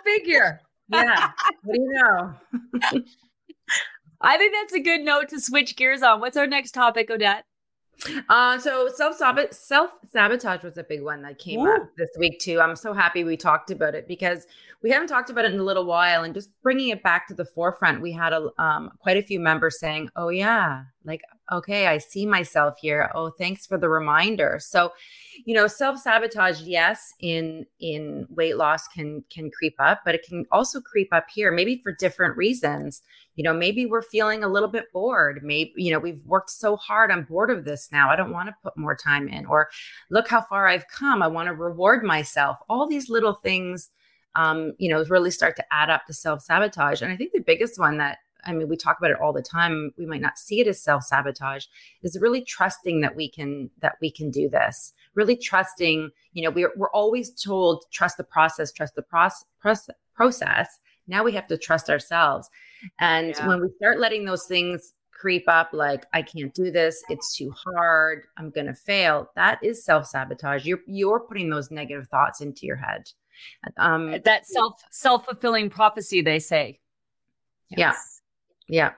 figure. 0.04 0.60
Yeah. 0.92 1.30
what 1.62 1.74
do 1.74 1.80
you 1.80 1.92
know? 1.94 2.34
I 4.20 4.36
think 4.36 4.52
that's 4.52 4.74
a 4.74 4.80
good 4.80 5.00
note 5.00 5.30
to 5.30 5.40
switch 5.40 5.74
gears 5.76 6.02
on. 6.02 6.20
What's 6.20 6.36
our 6.36 6.46
next 6.46 6.72
topic, 6.72 7.08
Odette? 7.10 7.46
Uh, 8.28 8.58
so 8.58 8.90
self 8.94 9.16
self 9.52 9.90
sabotage 10.06 10.62
was 10.62 10.76
a 10.76 10.84
big 10.84 11.02
one 11.02 11.22
that 11.22 11.38
came 11.38 11.60
Ooh. 11.60 11.74
up 11.74 11.88
this 11.96 12.10
week 12.18 12.38
too. 12.38 12.60
I'm 12.60 12.76
so 12.76 12.92
happy 12.92 13.24
we 13.24 13.38
talked 13.38 13.70
about 13.70 13.94
it 13.94 14.06
because 14.06 14.46
we 14.82 14.90
haven't 14.90 15.08
talked 15.08 15.30
about 15.30 15.46
it 15.46 15.54
in 15.54 15.60
a 15.60 15.64
little 15.64 15.86
while, 15.86 16.24
and 16.24 16.34
just 16.34 16.50
bringing 16.62 16.90
it 16.90 17.02
back 17.02 17.26
to 17.28 17.34
the 17.34 17.44
forefront. 17.46 18.02
We 18.02 18.12
had 18.12 18.34
a 18.34 18.50
um, 18.58 18.90
quite 19.00 19.16
a 19.16 19.22
few 19.22 19.40
members 19.40 19.78
saying, 19.80 20.10
"Oh 20.16 20.28
yeah, 20.28 20.84
like 21.04 21.22
okay, 21.50 21.86
I 21.86 21.98
see 21.98 22.26
myself 22.26 22.76
here. 22.80 23.10
Oh, 23.14 23.30
thanks 23.30 23.66
for 23.66 23.78
the 23.78 23.88
reminder." 23.88 24.58
So, 24.60 24.92
you 25.44 25.54
know, 25.54 25.66
self 25.66 25.98
sabotage, 25.98 26.62
yes, 26.62 27.12
in 27.20 27.66
in 27.80 28.26
weight 28.30 28.56
loss 28.56 28.88
can 28.88 29.24
can 29.30 29.50
creep 29.50 29.74
up, 29.78 30.00
but 30.04 30.14
it 30.14 30.24
can 30.26 30.46
also 30.52 30.80
creep 30.80 31.08
up 31.12 31.26
here, 31.32 31.50
maybe 31.52 31.80
for 31.82 31.92
different 31.92 32.36
reasons. 32.36 33.02
You 33.36 33.44
know, 33.44 33.54
maybe 33.54 33.86
we're 33.86 34.02
feeling 34.02 34.44
a 34.44 34.48
little 34.48 34.68
bit 34.68 34.92
bored. 34.92 35.40
Maybe 35.42 35.72
you 35.76 35.92
know 35.92 35.98
we've 35.98 36.24
worked 36.26 36.50
so 36.50 36.76
hard. 36.76 37.10
I'm 37.10 37.24
bored 37.24 37.50
of 37.50 37.64
this 37.64 37.90
now. 37.92 38.10
I 38.10 38.16
don't 38.16 38.32
want 38.32 38.48
to 38.48 38.54
put 38.62 38.76
more 38.76 38.96
time 38.96 39.28
in. 39.28 39.46
Or 39.46 39.68
look 40.10 40.28
how 40.28 40.42
far 40.42 40.66
I've 40.68 40.88
come. 40.88 41.22
I 41.22 41.28
want 41.28 41.48
to 41.48 41.54
reward 41.54 42.04
myself. 42.04 42.58
All 42.68 42.86
these 42.86 43.08
little 43.08 43.34
things 43.34 43.90
um, 44.34 44.72
you 44.78 44.88
know, 44.88 45.04
really 45.08 45.30
start 45.30 45.56
to 45.56 45.64
add 45.72 45.90
up 45.90 46.06
to 46.06 46.14
self 46.14 46.42
sabotage. 46.42 47.02
And 47.02 47.12
I 47.12 47.16
think 47.16 47.32
the 47.32 47.40
biggest 47.40 47.78
one 47.78 47.98
that 47.98 48.18
I 48.44 48.52
mean, 48.52 48.68
we 48.68 48.76
talk 48.76 48.98
about 48.98 49.10
it 49.10 49.20
all 49.20 49.32
the 49.32 49.42
time. 49.42 49.92
We 49.96 50.06
might 50.06 50.20
not 50.20 50.38
see 50.38 50.60
it 50.60 50.66
as 50.66 50.82
self 50.82 51.04
sabotage. 51.04 51.66
Is 52.02 52.18
really 52.20 52.42
trusting 52.42 53.00
that 53.00 53.14
we 53.14 53.28
can 53.28 53.70
that 53.80 53.96
we 54.00 54.10
can 54.10 54.30
do 54.30 54.48
this. 54.48 54.92
Really 55.14 55.36
trusting. 55.36 56.10
You 56.32 56.42
know, 56.42 56.50
we're 56.50 56.72
we're 56.76 56.90
always 56.90 57.30
told 57.30 57.84
trust 57.90 58.16
the 58.16 58.24
process, 58.24 58.72
trust 58.72 58.94
the 58.94 59.02
process. 59.02 59.44
Process. 60.14 60.78
Now 61.06 61.24
we 61.24 61.32
have 61.32 61.46
to 61.46 61.56
trust 61.56 61.88
ourselves. 61.88 62.50
And 62.98 63.28
yeah. 63.28 63.46
when 63.48 63.60
we 63.60 63.68
start 63.76 63.98
letting 63.98 64.24
those 64.24 64.46
things 64.46 64.92
creep 65.10 65.44
up, 65.48 65.70
like 65.72 66.06
I 66.12 66.22
can't 66.22 66.52
do 66.54 66.70
this, 66.70 67.02
it's 67.08 67.36
too 67.36 67.52
hard, 67.52 68.24
I'm 68.36 68.50
gonna 68.50 68.74
fail. 68.74 69.30
That 69.34 69.62
is 69.62 69.84
self 69.84 70.06
sabotage. 70.06 70.66
You're 70.66 70.80
you're 70.86 71.20
putting 71.20 71.50
those 71.50 71.70
negative 71.70 72.08
thoughts 72.08 72.40
into 72.40 72.66
your 72.66 72.76
head. 72.76 73.10
Um, 73.76 74.16
that 74.24 74.46
self 74.46 74.82
self 74.90 75.24
fulfilling 75.26 75.70
prophecy, 75.70 76.20
they 76.22 76.38
say. 76.38 76.80
Yes. 77.70 77.78
Yeah, 77.78 78.19
yeah. 78.70 78.92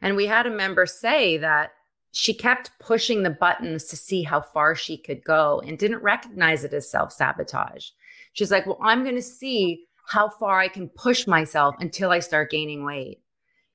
And 0.00 0.16
we 0.16 0.26
had 0.26 0.46
a 0.46 0.50
member 0.50 0.86
say 0.86 1.38
that 1.38 1.72
she 2.12 2.34
kept 2.34 2.70
pushing 2.78 3.22
the 3.22 3.30
buttons 3.30 3.84
to 3.84 3.96
see 3.96 4.22
how 4.22 4.40
far 4.40 4.74
she 4.74 4.96
could 4.96 5.22
go 5.24 5.62
and 5.66 5.78
didn't 5.78 6.02
recognize 6.02 6.64
it 6.64 6.72
as 6.72 6.90
self 6.90 7.12
sabotage. 7.12 7.90
She's 8.32 8.50
like, 8.50 8.66
"Well, 8.66 8.78
I'm 8.82 9.02
going 9.04 9.16
to 9.16 9.22
see 9.22 9.84
how 10.06 10.28
far 10.28 10.58
I 10.58 10.68
can 10.68 10.88
push 10.88 11.26
myself 11.26 11.74
until 11.78 12.10
I 12.10 12.20
start 12.20 12.50
gaining 12.50 12.84
weight." 12.84 13.20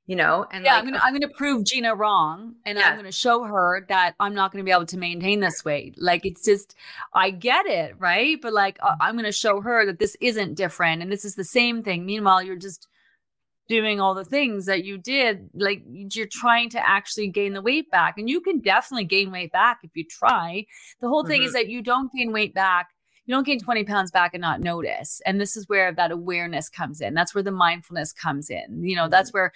you 0.06 0.16
know 0.16 0.46
and 0.52 0.66
yeah 0.66 0.74
like, 0.74 0.84
i'm 0.84 0.86
gonna 0.86 1.02
i'm 1.04 1.14
gonna 1.14 1.34
prove 1.34 1.64
gina 1.64 1.96
wrong 1.96 2.56
and 2.66 2.78
yeah. 2.78 2.90
i'm 2.90 2.96
gonna 2.96 3.12
show 3.12 3.44
her 3.44 3.86
that 3.88 4.14
i'm 4.20 4.34
not 4.34 4.52
gonna 4.52 4.64
be 4.64 4.72
able 4.72 4.86
to 4.86 4.98
maintain 4.98 5.40
this 5.40 5.64
weight 5.64 5.96
like 5.98 6.26
it's 6.26 6.44
just 6.44 6.76
i 7.14 7.30
get 7.30 7.66
it 7.66 7.96
right 8.00 8.42
but 8.42 8.52
like 8.52 8.78
i'm 9.00 9.16
gonna 9.16 9.32
show 9.32 9.62
her 9.62 9.86
that 9.86 10.00
this 10.00 10.18
isn't 10.20 10.56
different 10.56 11.02
and 11.02 11.12
this 11.12 11.24
is 11.24 11.36
the 11.36 11.44
same 11.44 11.84
thing 11.84 12.06
meanwhile 12.06 12.44
you're 12.44 12.58
just 12.58 12.88
doing 13.74 14.00
all 14.00 14.14
the 14.14 14.24
things 14.24 14.68
that 14.68 14.84
you 14.84 15.00
did 15.00 15.50
like 15.56 15.82
you're 15.88 16.28
trying 16.32 16.70
to 16.70 16.88
actually 16.88 17.28
gain 17.28 17.54
the 17.54 17.62
weight 17.62 17.90
back 17.90 18.20
and 18.20 18.30
you 18.30 18.40
can 18.40 18.60
definitely 18.60 19.04
gain 19.04 19.32
weight 19.32 19.52
back 19.52 19.80
if 19.82 19.90
you 19.96 20.06
try 20.08 20.64
the 21.02 21.08
whole 21.08 21.26
thing 21.26 21.40
mm-hmm. 21.40 21.48
is 21.48 21.54
that 21.54 21.68
you 21.68 21.82
don't 21.82 22.12
gain 22.14 22.32
weight 22.32 22.54
back 22.54 22.90
you 23.26 23.34
don't 23.34 23.46
gain 23.46 23.60
20 23.60 23.86
pounds 23.86 24.12
back 24.12 24.34
and 24.34 24.42
not 24.42 24.60
notice. 24.60 25.22
And 25.26 25.40
this 25.40 25.56
is 25.56 25.70
where 25.70 25.94
that 25.94 26.12
awareness 26.12 26.68
comes 26.68 27.00
in. 27.00 27.14
That's 27.14 27.34
where 27.34 27.42
the 27.42 27.52
mindfulness 27.52 28.12
comes 28.12 28.50
in. 28.50 28.84
You 28.84 28.98
know, 28.98 29.08
that's 29.08 29.30
mm-hmm. 29.30 29.38
where, 29.38 29.52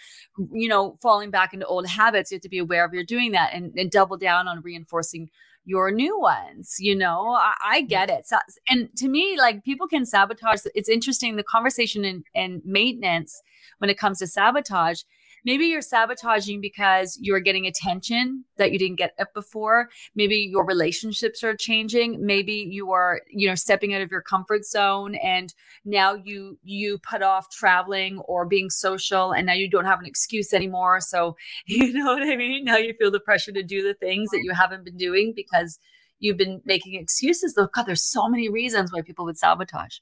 you 0.53 0.69
know, 0.69 0.97
falling 1.01 1.31
back 1.31 1.53
into 1.53 1.65
old 1.65 1.85
habits, 1.85 2.31
you 2.31 2.35
have 2.35 2.43
to 2.43 2.49
be 2.49 2.59
aware 2.59 2.85
of 2.85 2.93
you're 2.93 3.03
doing 3.03 3.33
that 3.33 3.53
and, 3.53 3.77
and 3.77 3.91
double 3.91 4.15
down 4.15 4.47
on 4.47 4.61
reinforcing 4.61 5.29
your 5.67 5.91
new 5.91 6.19
ones 6.19 6.77
you 6.79 6.95
know? 6.95 7.31
I, 7.31 7.53
I 7.63 7.81
get 7.81 8.09
it. 8.09 8.25
So, 8.25 8.37
and 8.69 8.89
to 8.97 9.07
me 9.07 9.37
like 9.37 9.63
people 9.63 9.87
can 9.87 10.05
sabotage 10.05 10.61
it's 10.73 10.89
interesting 10.89 11.35
the 11.35 11.43
conversation 11.43 12.05
in, 12.05 12.23
in 12.33 12.61
maintenance 12.65 13.41
when 13.79 13.89
it 13.89 13.97
comes 13.99 14.19
to 14.19 14.27
sabotage 14.27 15.03
maybe 15.45 15.65
you're 15.65 15.81
sabotaging 15.81 16.61
because 16.61 17.17
you're 17.21 17.39
getting 17.39 17.65
attention 17.65 18.45
that 18.57 18.71
you 18.71 18.79
didn't 18.79 18.97
get 18.97 19.15
before. 19.33 19.89
Maybe 20.15 20.37
your 20.37 20.65
relationships 20.65 21.43
are 21.43 21.55
changing. 21.55 22.25
Maybe 22.25 22.53
you 22.53 22.91
are 22.91 23.21
you 23.29 23.47
know 23.47 23.55
stepping 23.55 23.93
out 23.93 24.01
of 24.01 24.11
your 24.11 24.21
comfort 24.21 24.65
zone 24.65 25.15
and 25.15 25.53
now 25.85 26.15
you 26.15 26.57
you 26.63 26.99
put 26.99 27.21
off 27.21 27.49
traveling 27.49 28.19
or 28.19 28.45
being 28.45 28.69
social 28.69 29.31
and 29.31 29.45
now 29.45 29.53
you 29.53 29.69
don't 29.69 29.85
have 29.85 29.99
an 29.99 30.05
excuse 30.05 30.53
anymore. 30.53 30.99
So 31.01 31.35
you 31.65 31.93
know 31.93 32.13
what 32.13 32.23
i 32.23 32.35
mean? 32.35 32.65
Now 32.65 32.77
you 32.77 32.93
feel 32.99 33.11
the 33.11 33.19
pressure 33.19 33.51
to 33.51 33.63
do 33.63 33.83
the 33.83 33.93
things 33.93 34.29
that 34.31 34.41
you 34.43 34.53
haven't 34.53 34.85
been 34.85 34.97
doing 34.97 35.33
because 35.35 35.79
you've 36.19 36.37
been 36.37 36.61
making 36.65 36.95
excuses. 36.95 37.53
Though 37.53 37.67
god 37.67 37.83
there's 37.83 38.03
so 38.03 38.27
many 38.27 38.49
reasons 38.49 38.91
why 38.91 39.01
people 39.01 39.25
would 39.25 39.37
sabotage 39.37 39.97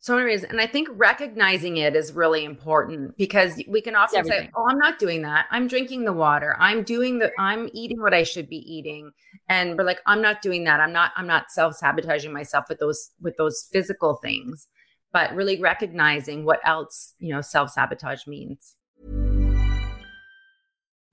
so 0.00 0.14
many 0.14 0.26
reasons. 0.26 0.50
And 0.50 0.60
I 0.60 0.66
think 0.66 0.88
recognizing 0.92 1.78
it 1.78 1.96
is 1.96 2.12
really 2.12 2.44
important 2.44 3.16
because 3.16 3.60
we 3.68 3.80
can 3.80 3.94
often 3.94 4.24
say, 4.24 4.50
Oh, 4.54 4.66
I'm 4.68 4.78
not 4.78 4.98
doing 4.98 5.22
that. 5.22 5.46
I'm 5.50 5.68
drinking 5.68 6.04
the 6.04 6.12
water. 6.12 6.56
I'm 6.58 6.82
doing 6.82 7.18
the 7.18 7.32
I'm 7.38 7.68
eating 7.72 8.00
what 8.00 8.14
I 8.14 8.22
should 8.22 8.48
be 8.48 8.58
eating. 8.58 9.12
And 9.48 9.76
we're 9.76 9.84
like, 9.84 10.00
I'm 10.06 10.22
not 10.22 10.42
doing 10.42 10.64
that. 10.64 10.80
I'm 10.80 10.92
not, 10.92 11.12
I'm 11.16 11.26
not 11.26 11.50
self-sabotaging 11.50 12.32
myself 12.32 12.66
with 12.68 12.78
those 12.78 13.10
with 13.20 13.36
those 13.36 13.68
physical 13.72 14.14
things, 14.16 14.68
but 15.12 15.34
really 15.34 15.60
recognizing 15.60 16.44
what 16.44 16.60
else, 16.64 17.14
you 17.18 17.34
know, 17.34 17.40
self-sabotage 17.40 18.26
means. 18.26 18.74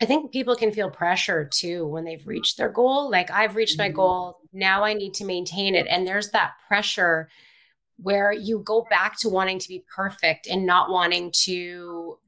I 0.00 0.04
think 0.04 0.32
people 0.32 0.54
can 0.54 0.72
feel 0.72 0.90
pressure 0.90 1.48
too 1.52 1.86
when 1.86 2.04
they've 2.04 2.26
reached 2.26 2.56
their 2.56 2.68
goal. 2.68 3.10
Like, 3.10 3.30
I've 3.30 3.56
reached 3.56 3.78
my 3.78 3.88
mm-hmm. 3.88 3.96
goal, 3.96 4.38
now 4.52 4.84
I 4.84 4.94
need 4.94 5.14
to 5.14 5.24
maintain 5.24 5.74
it. 5.74 5.86
And 5.88 6.06
there's 6.06 6.30
that 6.30 6.52
pressure 6.68 7.28
where 7.96 8.30
you 8.32 8.60
go 8.60 8.86
back 8.88 9.18
to 9.18 9.28
wanting 9.28 9.58
to 9.58 9.68
be 9.68 9.84
perfect 9.94 10.46
and 10.46 10.64
not 10.64 10.90
wanting 10.90 11.32
to 11.44 12.18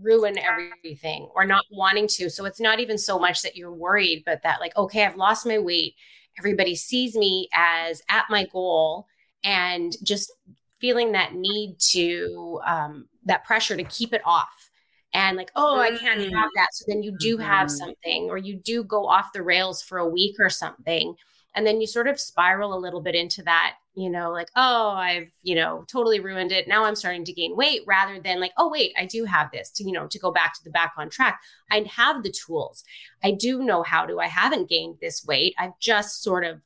ruin 0.00 0.38
everything 0.38 1.28
or 1.36 1.44
not 1.44 1.64
wanting 1.70 2.08
to. 2.08 2.28
So 2.30 2.44
it's 2.46 2.60
not 2.60 2.80
even 2.80 2.98
so 2.98 3.18
much 3.18 3.42
that 3.42 3.56
you're 3.56 3.72
worried, 3.72 4.24
but 4.26 4.42
that, 4.42 4.60
like, 4.60 4.76
okay, 4.76 5.04
I've 5.04 5.16
lost 5.16 5.46
my 5.46 5.58
weight. 5.58 5.94
Everybody 6.36 6.74
sees 6.74 7.14
me 7.14 7.48
as 7.54 8.02
at 8.08 8.24
my 8.28 8.46
goal 8.52 9.06
and 9.44 9.92
just 10.02 10.32
feeling 10.80 11.12
that 11.12 11.34
need 11.34 11.76
to, 11.78 12.60
um, 12.66 13.08
that 13.24 13.44
pressure 13.44 13.76
to 13.76 13.84
keep 13.84 14.12
it 14.12 14.22
off 14.24 14.67
and 15.14 15.36
like, 15.36 15.50
oh, 15.56 15.80
I 15.80 15.96
can't 15.96 16.20
mm-hmm. 16.20 16.34
have 16.34 16.50
that. 16.54 16.68
So 16.72 16.84
then 16.86 17.02
you 17.02 17.16
do 17.18 17.38
have 17.38 17.68
mm-hmm. 17.68 17.76
something, 17.76 18.28
or 18.30 18.36
you 18.36 18.56
do 18.56 18.84
go 18.84 19.06
off 19.06 19.32
the 19.32 19.42
rails 19.42 19.82
for 19.82 19.98
a 19.98 20.08
week 20.08 20.36
or 20.38 20.50
something. 20.50 21.14
And 21.54 21.66
then 21.66 21.80
you 21.80 21.86
sort 21.86 22.08
of 22.08 22.20
spiral 22.20 22.76
a 22.76 22.78
little 22.78 23.00
bit 23.00 23.14
into 23.14 23.42
that, 23.42 23.76
you 23.94 24.10
know, 24.10 24.30
like, 24.30 24.50
oh, 24.54 24.90
I've, 24.90 25.30
you 25.42 25.54
know, 25.56 25.84
totally 25.90 26.20
ruined 26.20 26.52
it. 26.52 26.68
Now 26.68 26.84
I'm 26.84 26.94
starting 26.94 27.24
to 27.24 27.32
gain 27.32 27.56
weight 27.56 27.82
rather 27.86 28.20
than 28.20 28.38
like, 28.38 28.52
oh, 28.58 28.68
wait, 28.70 28.92
I 28.96 29.06
do 29.06 29.24
have 29.24 29.50
this 29.50 29.70
to, 29.72 29.84
you 29.84 29.92
know, 29.92 30.06
to 30.06 30.18
go 30.18 30.30
back 30.30 30.54
to 30.54 30.62
the 30.62 30.70
back 30.70 30.92
on 30.96 31.08
track. 31.08 31.40
I 31.70 31.84
have 31.90 32.22
the 32.22 32.30
tools. 32.30 32.84
I 33.24 33.32
do 33.32 33.62
know 33.62 33.82
how 33.82 34.04
to. 34.06 34.20
I 34.20 34.26
haven't 34.26 34.68
gained 34.68 34.98
this 35.00 35.24
weight. 35.26 35.54
I've 35.58 35.76
just 35.80 36.22
sort 36.22 36.44
of 36.44 36.60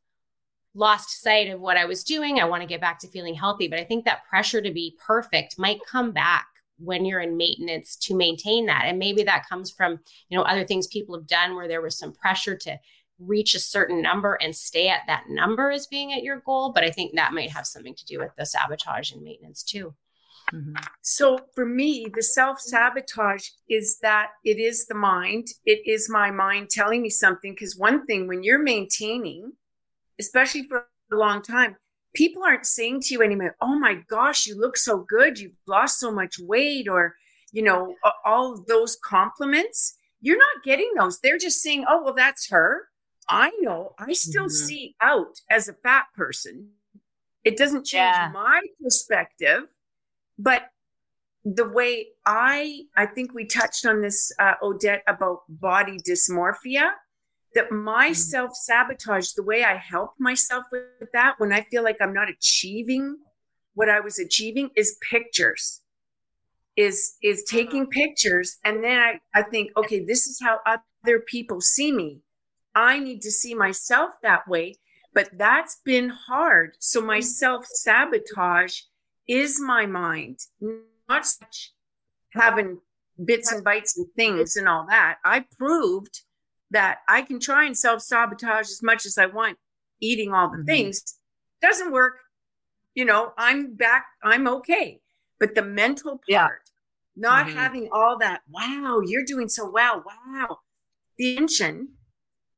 lost 0.75 1.23
sight 1.23 1.49
of 1.49 1.61
what 1.61 1.77
I 1.77 1.85
was 1.85 2.03
doing. 2.03 2.39
I 2.39 2.45
want 2.45 2.63
to 2.63 2.69
get 2.69 2.81
back 2.81 2.99
to 2.99 3.09
feeling 3.09 3.35
healthy. 3.35 3.69
But 3.69 3.79
I 3.79 3.85
think 3.85 4.05
that 4.05 4.27
pressure 4.29 4.61
to 4.61 4.73
be 4.73 4.99
perfect 4.99 5.59
might 5.59 5.79
come 5.87 6.11
back 6.11 6.49
when 6.83 7.05
you're 7.05 7.21
in 7.21 7.37
maintenance 7.37 7.97
to 7.97 8.17
maintain 8.17 8.67
that. 8.67 8.85
And 8.87 8.99
maybe 8.99 9.23
that 9.25 9.49
comes 9.49 9.71
from 9.71 10.01
you 10.29 10.37
know 10.37 10.45
other 10.45 10.65
things 10.65 10.87
people 10.87 11.15
have 11.17 11.27
done 11.27 11.55
where 11.55 11.69
there 11.69 11.83
was 11.83 11.99
some 11.99 12.13
pressure 12.13 12.57
to 12.57 12.79
reach 13.19 13.55
a 13.55 13.61
certain 13.61 14.03
number 14.03 14.35
and 14.41 14.55
stay 14.55 14.89
at 14.89 15.03
that 15.07 15.25
number 15.29 15.71
as 15.71 15.87
being 15.87 16.13
at 16.13 16.23
your 16.23 16.41
goal. 16.41 16.73
But 16.73 16.85
i 16.85 16.91
think 16.91 17.15
that 17.15 17.33
might 17.33 17.51
have 17.51 17.67
something 17.67 17.95
to 17.95 18.05
do 18.05 18.19
with 18.19 18.31
the 18.37 18.47
sabotage 18.47 19.13
and 19.13 19.23
maintenance 19.23 19.63
too. 19.63 19.95
Mm-hmm. 20.53 20.75
so 21.03 21.39
for 21.55 21.65
me 21.65 22.09
the 22.13 22.23
self-sabotage 22.23 23.49
is 23.71 23.99
that 24.03 24.31
it 24.45 24.59
is 24.59 24.87
the 24.87 24.95
mind. 24.95 25.47
It 25.65 25.83
is 25.87 26.11
my 26.11 26.33
mind 26.33 26.69
telling 26.69 27.01
me 27.01 27.11
something. 27.11 27.53
Because 27.53 27.77
one 27.77 28.05
thing 28.07 28.27
when 28.27 28.43
you're 28.43 28.63
maintaining 28.63 29.53
especially 30.19 30.67
for 30.69 30.87
a 31.13 31.17
long 31.17 31.43
time 31.43 31.77
people 32.15 32.43
aren't 32.43 32.67
saying 32.67 33.01
to 33.03 33.15
you 33.15 33.23
anymore, 33.23 33.57
oh 33.61 33.79
my 33.79 33.95
gosh, 34.09 34.47
you 34.47 34.59
look 34.59 34.77
so 34.77 34.99
good, 34.99 35.39
you've 35.39 35.57
lost 35.67 35.99
so 35.99 36.13
much 36.13 36.39
weight, 36.39 36.89
or, 36.89 37.15
you 37.53 37.63
know, 37.63 37.95
all 38.25 38.63
those 38.67 38.97
compliments. 39.05 39.97
You're 40.21 40.39
not 40.39 40.63
getting 40.65 40.93
those. 40.97 41.19
They're 41.21 41.39
just 41.39 41.63
saying, 41.63 41.85
oh, 41.89 42.03
well, 42.05 42.15
that's 42.15 42.51
her. 42.51 42.89
I 43.29 43.51
know. 43.61 43.95
I 43.99 44.13
still 44.13 44.45
mm-hmm. 44.45 44.67
see 44.67 44.97
out 45.01 45.41
as 45.51 45.69
a 45.69 45.75
fat 45.75 46.07
person. 46.15 46.71
It 47.45 47.57
doesn't 47.57 47.87
change 47.87 48.15
yeah. 48.15 48.31
my 48.33 48.61
perspective, 48.81 49.65
but 50.39 50.63
the 51.45 51.69
way 51.69 52.09
I, 52.25 52.83
I 52.97 53.07
think 53.07 53.35
we 53.35 53.47
touched 53.47 53.85
on 53.85 54.01
this, 54.01 54.33
uh, 54.39 54.55
Odette, 54.63 55.03
about 55.09 55.41
body 55.49 55.99
dysmorphia 55.99 56.93
that 57.55 57.71
my 57.71 58.09
mm-hmm. 58.09 58.15
self 58.15 58.55
sabotage, 58.55 59.33
the 59.33 59.43
way 59.43 59.65
I 59.65 59.77
help 59.77 60.15
myself 60.19 60.65
with 60.73 61.13
that 61.13 61.35
when 61.39 61.53
I 61.53 61.63
feel 61.63 61.83
like 61.83 61.97
I'm 62.01 62.15
not 62.15 62.31
achieving 62.31 63.19
what 63.75 63.89
I 63.89 64.01
was 64.01 64.19
achieving 64.19 64.71
is 64.77 64.99
pictures. 65.11 65.81
Is 66.75 67.17
is 67.23 67.45
taking 67.45 67.87
pictures 67.87 68.57
and 68.65 68.83
then 68.83 68.99
I, 68.99 69.21
I 69.35 69.43
think, 69.43 69.71
okay, 69.77 70.03
this 70.03 70.27
is 70.27 70.41
how 70.43 70.59
other 70.65 71.21
people 71.21 71.61
see 71.61 71.93
me. 71.93 72.21
I 72.75 72.99
need 72.99 73.21
to 73.23 73.31
see 73.31 73.55
myself 73.55 74.13
that 74.23 74.49
way. 74.49 74.77
But 75.15 75.29
that's 75.37 75.77
been 75.85 76.09
hard. 76.09 76.77
So 76.79 77.03
my 77.03 77.19
mm-hmm. 77.19 77.25
self 77.25 77.67
sabotage 77.67 78.81
is 79.29 79.61
my 79.61 79.85
mind, 79.85 80.39
not 81.09 81.27
such 81.27 81.73
having 82.31 82.79
bits 83.23 83.53
and 83.53 83.63
bites 83.63 83.97
and 83.97 84.07
things 84.17 84.57
and 84.57 84.69
all 84.69 84.87
that. 84.89 85.19
I 85.25 85.45
proved 85.59 86.23
that 86.73 86.99
I 87.09 87.23
can 87.23 87.39
try 87.39 87.67
and 87.67 87.77
self 87.77 88.03
sabotage 88.03 88.71
as 88.71 88.83
much 88.83 89.07
as 89.07 89.17
I 89.19 89.27
want, 89.27 89.59
eating 90.01 90.33
all 90.33 90.51
the 90.51 90.59
mm-hmm. 90.59 90.67
things. 90.67 91.17
Doesn't 91.61 91.93
work. 91.93 92.19
You 92.95 93.05
know, 93.05 93.33
I'm 93.39 93.75
back, 93.75 94.07
I'm 94.23 94.49
okay. 94.49 95.01
But 95.39 95.55
the 95.55 95.63
mental 95.63 96.13
part, 96.13 96.23
yeah. 96.29 96.49
not 97.17 97.47
mm-hmm. 97.47 97.57
having 97.57 97.89
all 97.93 98.19
that, 98.19 98.41
wow, 98.51 99.01
you're 99.05 99.25
doing 99.25 99.49
so 99.49 99.71
well. 99.71 100.05
Wow. 100.05 100.59
The 101.19 101.37
tension. 101.37 101.89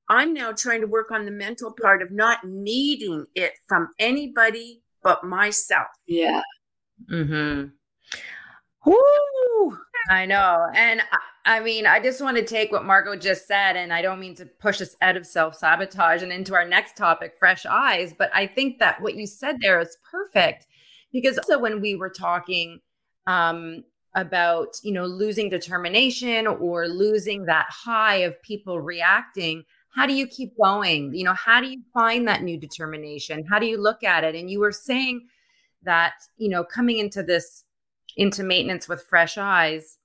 I'm 0.08 0.34
now 0.34 0.52
trying 0.52 0.82
to 0.82 0.86
work 0.86 1.10
on 1.10 1.24
the 1.24 1.30
mental 1.30 1.74
part 1.80 2.02
of 2.02 2.10
not 2.10 2.44
needing 2.44 3.26
it 3.34 3.54
from 3.68 3.88
anybody 3.98 4.82
but 5.02 5.24
myself. 5.24 5.86
Yeah. 6.06 6.40
Mm-hmm. 7.10 7.68
Woo! 8.86 9.78
I 10.10 10.26
know. 10.26 10.66
And 10.74 11.00
I, 11.00 11.18
I 11.46 11.60
mean, 11.60 11.86
I 11.86 12.00
just 12.00 12.22
want 12.22 12.38
to 12.38 12.44
take 12.44 12.72
what 12.72 12.86
Margot 12.86 13.16
just 13.16 13.46
said, 13.46 13.76
and 13.76 13.92
I 13.92 14.00
don't 14.00 14.20
mean 14.20 14.34
to 14.36 14.46
push 14.46 14.80
us 14.80 14.96
out 15.02 15.16
of 15.16 15.26
self 15.26 15.54
sabotage 15.54 16.22
and 16.22 16.32
into 16.32 16.54
our 16.54 16.66
next 16.66 16.96
topic, 16.96 17.34
fresh 17.38 17.66
eyes. 17.66 18.14
But 18.16 18.30
I 18.34 18.46
think 18.46 18.78
that 18.78 19.02
what 19.02 19.14
you 19.14 19.26
said 19.26 19.58
there 19.60 19.78
is 19.80 19.96
perfect. 20.10 20.66
Because 21.12 21.38
also 21.38 21.58
when 21.58 21.80
we 21.80 21.94
were 21.94 22.10
talking 22.10 22.80
um, 23.26 23.84
about 24.14 24.76
you 24.82 24.92
know 24.92 25.04
losing 25.04 25.50
determination 25.50 26.46
or 26.46 26.88
losing 26.88 27.44
that 27.46 27.66
high 27.68 28.16
of 28.16 28.40
people 28.42 28.80
reacting 28.80 29.64
how 29.94 30.06
do 30.06 30.12
you 30.12 30.26
keep 30.26 30.58
going? 30.60 31.14
You 31.14 31.24
know 31.24 31.34
how 31.34 31.60
do 31.60 31.68
you 31.68 31.80
find 31.92 32.26
that 32.26 32.42
new 32.42 32.58
determination? 32.58 33.44
How 33.48 33.60
do 33.60 33.66
you 33.66 33.80
look 33.80 34.02
at 34.02 34.24
it? 34.24 34.34
And 34.34 34.50
you 34.50 34.58
were 34.58 34.72
saying 34.72 35.28
that 35.84 36.14
you 36.36 36.48
know 36.48 36.64
coming 36.64 36.98
into 36.98 37.22
this 37.22 37.64
into 38.16 38.42
maintenance 38.42 38.88
with 38.88 39.02
fresh 39.02 39.38
eyes 39.38 39.98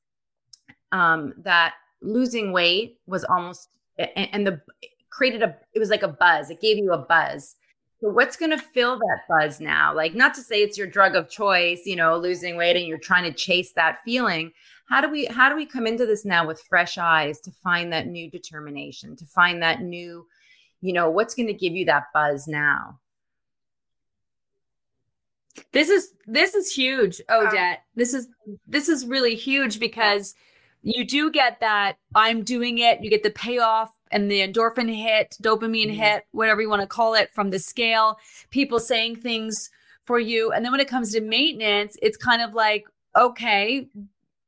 um 0.92 1.34
that 1.38 1.76
losing 2.02 2.52
weight 2.52 2.98
was 3.08 3.24
almost 3.26 3.70
and, 3.98 4.30
and 4.34 4.48
the 4.48 4.62
created 5.10 5.44
a 5.44 5.56
it 5.74 5.80
was 5.80 5.90
like 5.90 6.04
a 6.04 6.08
buzz 6.08 6.50
it 6.50 6.62
gave 6.62 6.78
you 6.78 6.92
a 6.94 6.98
buzz 6.98 7.56
so 8.02 8.10
what's 8.10 8.38
going 8.38 8.52
to 8.52 8.58
fill 8.58 8.98
that 8.98 9.20
buzz 9.28 9.60
now? 9.60 9.94
Like 9.94 10.16
not 10.16 10.34
to 10.36 10.42
say 10.42 10.62
it's 10.62 10.78
your 10.78 10.88
drug 10.88 11.16
of 11.16 11.30
choice, 11.30 11.82
you 11.86 11.98
know, 11.98 12.18
losing 12.18 12.56
weight 12.56 12.78
and 12.78 12.88
you're 12.88 12.98
trying 12.98 13.26
to 13.26 13.34
chase 13.34 13.74
that 13.74 14.00
feeling. 14.06 14.54
How 14.88 15.02
do 15.02 15.10
we 15.10 15.26
how 15.26 15.50
do 15.50 15.56
we 15.56 15.66
come 15.66 15.86
into 15.86 16.06
this 16.06 16.24
now 16.24 16.48
with 16.48 16.62
fresh 16.62 16.98
eyes 16.98 17.42
to 17.42 17.52
find 17.52 17.92
that 17.92 18.08
new 18.08 18.30
determination, 18.30 19.16
to 19.18 19.26
find 19.26 19.62
that 19.62 19.82
new, 19.82 20.26
you 20.82 20.94
know, 20.94 21.10
what's 21.10 21.36
going 21.36 21.48
to 21.48 21.54
give 21.54 21.74
you 21.74 21.86
that 21.86 22.06
buzz 22.14 22.48
now? 22.48 23.00
This 25.74 25.90
is 25.90 26.14
this 26.26 26.56
is 26.56 26.72
huge, 26.72 27.22
Odette. 27.30 27.84
This 27.96 28.14
is 28.14 28.30
this 28.66 28.88
is 28.88 29.06
really 29.06 29.36
huge 29.36 29.78
because 29.78 30.36
you 30.82 31.06
do 31.06 31.32
get 31.32 31.60
that 31.60 31.98
I'm 32.16 32.44
doing 32.44 32.78
it, 32.80 33.04
you 33.04 33.10
get 33.10 33.24
the 33.24 33.30
payoff 33.30 33.92
and 34.12 34.30
the 34.30 34.40
endorphin 34.40 34.94
hit, 34.94 35.38
dopamine 35.42 35.88
mm-hmm. 35.88 36.02
hit, 36.02 36.26
whatever 36.32 36.62
you 36.62 36.70
want 36.70 36.82
to 36.82 36.88
call 36.88 37.14
it, 37.14 37.34
from 37.34 37.50
the 37.50 37.60
scale, 37.60 38.18
people 38.50 38.80
saying 38.80 39.18
things 39.18 39.70
for 40.06 40.20
you. 40.20 40.52
And 40.52 40.66
then 40.66 40.72
when 40.72 40.82
it 40.82 40.88
comes 40.88 41.12
to 41.14 41.22
maintenance, 41.22 41.98
it's 42.02 42.18
kind 42.18 42.42
of 42.42 42.54
like, 42.54 42.86
okay, 43.16 43.88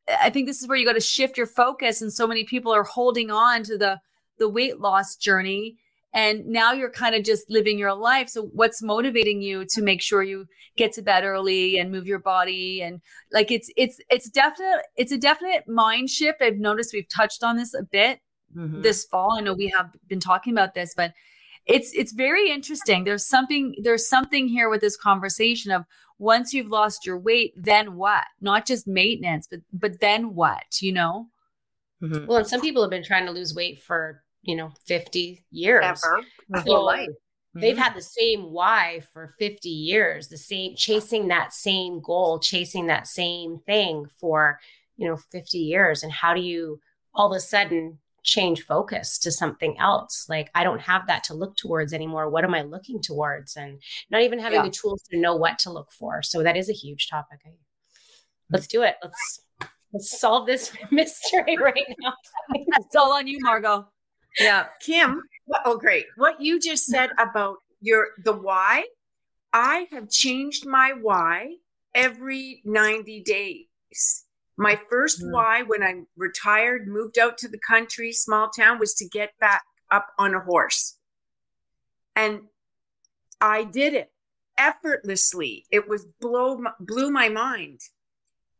I 0.09 0.29
think 0.29 0.47
this 0.47 0.61
is 0.61 0.67
where 0.67 0.77
you 0.77 0.85
got 0.85 0.93
to 0.93 0.99
shift 0.99 1.37
your 1.37 1.47
focus. 1.47 2.01
And 2.01 2.11
so 2.11 2.27
many 2.27 2.43
people 2.43 2.73
are 2.73 2.83
holding 2.83 3.29
on 3.29 3.63
to 3.63 3.77
the 3.77 3.99
the 4.39 4.49
weight 4.49 4.79
loss 4.79 5.15
journey. 5.15 5.77
And 6.13 6.45
now 6.47 6.73
you're 6.73 6.91
kind 6.91 7.15
of 7.15 7.23
just 7.23 7.49
living 7.49 7.79
your 7.79 7.93
life. 7.93 8.27
So 8.27 8.49
what's 8.53 8.81
motivating 8.81 9.41
you 9.41 9.65
to 9.69 9.81
make 9.81 10.01
sure 10.01 10.23
you 10.23 10.45
get 10.75 10.91
to 10.93 11.01
bed 11.01 11.23
early 11.23 11.77
and 11.77 11.89
move 11.91 12.05
your 12.05 12.19
body? 12.19 12.81
And 12.81 13.01
like 13.31 13.49
it's 13.49 13.71
it's 13.77 13.97
it's 14.09 14.29
definite, 14.29 14.81
it's 14.97 15.13
a 15.13 15.17
definite 15.17 15.67
mind 15.67 16.09
shift. 16.09 16.41
I've 16.41 16.57
noticed 16.57 16.93
we've 16.93 17.07
touched 17.07 17.43
on 17.43 17.55
this 17.55 17.73
a 17.73 17.83
bit 17.83 18.19
mm-hmm. 18.55 18.81
this 18.81 19.05
fall. 19.05 19.37
I 19.37 19.41
know 19.41 19.53
we 19.53 19.73
have 19.77 19.95
been 20.07 20.19
talking 20.19 20.53
about 20.53 20.73
this, 20.73 20.93
but 20.95 21.13
it's 21.65 21.91
it's 21.93 22.11
very 22.11 22.51
interesting. 22.51 23.03
There's 23.03 23.25
something 23.25 23.75
there's 23.81 24.07
something 24.07 24.47
here 24.47 24.69
with 24.69 24.81
this 24.81 24.97
conversation 24.97 25.71
of 25.71 25.85
once 26.17 26.53
you've 26.53 26.67
lost 26.67 27.05
your 27.05 27.17
weight, 27.17 27.53
then 27.55 27.95
what? 27.95 28.25
Not 28.41 28.65
just 28.65 28.87
maintenance, 28.87 29.47
but 29.49 29.61
but 29.71 29.99
then 29.99 30.35
what? 30.35 30.81
You 30.81 30.93
know. 30.93 31.27
Mm-hmm. 32.01 32.25
Well, 32.25 32.39
and 32.39 32.47
some 32.47 32.61
people 32.61 32.81
have 32.81 32.89
been 32.89 33.03
trying 33.03 33.25
to 33.27 33.31
lose 33.31 33.53
weight 33.53 33.81
for 33.81 34.23
you 34.41 34.55
know 34.55 34.71
50 34.85 35.45
years, 35.51 35.83
ever 35.83 36.63
so 36.65 36.83
life. 36.83 37.09
They've 37.53 37.73
mm-hmm. 37.73 37.83
had 37.83 37.95
the 37.95 38.01
same 38.01 38.51
why 38.51 39.01
for 39.11 39.35
50 39.37 39.67
years, 39.67 40.29
the 40.29 40.37
same 40.37 40.73
chasing 40.77 41.27
that 41.27 41.53
same 41.53 41.99
goal, 41.99 42.39
chasing 42.39 42.87
that 42.87 43.07
same 43.07 43.59
thing 43.65 44.05
for, 44.21 44.57
you 44.95 45.05
know, 45.05 45.17
50 45.17 45.57
years. 45.57 46.01
And 46.01 46.13
how 46.13 46.33
do 46.33 46.39
you 46.39 46.79
all 47.13 47.29
of 47.29 47.35
a 47.35 47.41
sudden 47.41 47.99
change 48.23 48.63
focus 48.63 49.17
to 49.19 49.31
something 49.31 49.77
else. 49.79 50.25
Like 50.29 50.49
I 50.53 50.63
don't 50.63 50.81
have 50.81 51.07
that 51.07 51.23
to 51.25 51.33
look 51.33 51.55
towards 51.55 51.93
anymore. 51.93 52.29
What 52.29 52.43
am 52.43 52.53
I 52.53 52.61
looking 52.61 53.01
towards? 53.01 53.55
And 53.55 53.81
not 54.09 54.21
even 54.21 54.39
having 54.39 54.59
yeah. 54.59 54.65
the 54.65 54.71
tools 54.71 55.03
to 55.11 55.19
know 55.19 55.35
what 55.35 55.59
to 55.59 55.71
look 55.71 55.91
for. 55.91 56.21
So 56.21 56.43
that 56.43 56.57
is 56.57 56.69
a 56.69 56.73
huge 56.73 57.09
topic. 57.09 57.39
Let's 58.49 58.67
do 58.67 58.83
it. 58.83 58.95
Let's 59.01 59.41
let's 59.93 60.19
solve 60.19 60.45
this 60.45 60.71
mystery 60.91 61.57
right 61.57 61.85
now. 61.99 62.13
It's 62.53 62.95
all 62.95 63.13
on 63.13 63.27
you, 63.27 63.39
Margot. 63.41 63.87
Yeah. 64.39 64.67
Kim, 64.81 65.23
oh 65.65 65.77
great. 65.77 66.05
What 66.15 66.41
you 66.41 66.59
just 66.59 66.85
said 66.85 67.11
about 67.17 67.57
your 67.81 68.07
the 68.23 68.33
why, 68.33 68.85
I 69.53 69.87
have 69.91 70.09
changed 70.09 70.65
my 70.65 70.93
why 70.99 71.55
every 71.93 72.61
90 72.63 73.21
days. 73.21 74.25
My 74.57 74.75
1st 74.75 75.21
mm-hmm. 75.21 75.31
why 75.31 75.63
when 75.63 75.83
I 75.83 76.01
retired, 76.15 76.87
moved 76.87 77.17
out 77.17 77.37
to 77.39 77.47
the 77.47 77.59
country, 77.59 78.11
small 78.11 78.49
town, 78.49 78.79
was 78.79 78.93
to 78.95 79.07
get 79.07 79.31
back 79.39 79.63
up 79.89 80.07
on 80.17 80.35
a 80.35 80.39
horse. 80.39 80.97
And 82.15 82.41
I 83.39 83.63
did 83.63 83.93
it 83.93 84.11
effortlessly. 84.57 85.65
It 85.71 85.89
was 85.89 86.05
blow 86.19 86.61
blew 86.79 87.09
my 87.09 87.29
mind. 87.29 87.79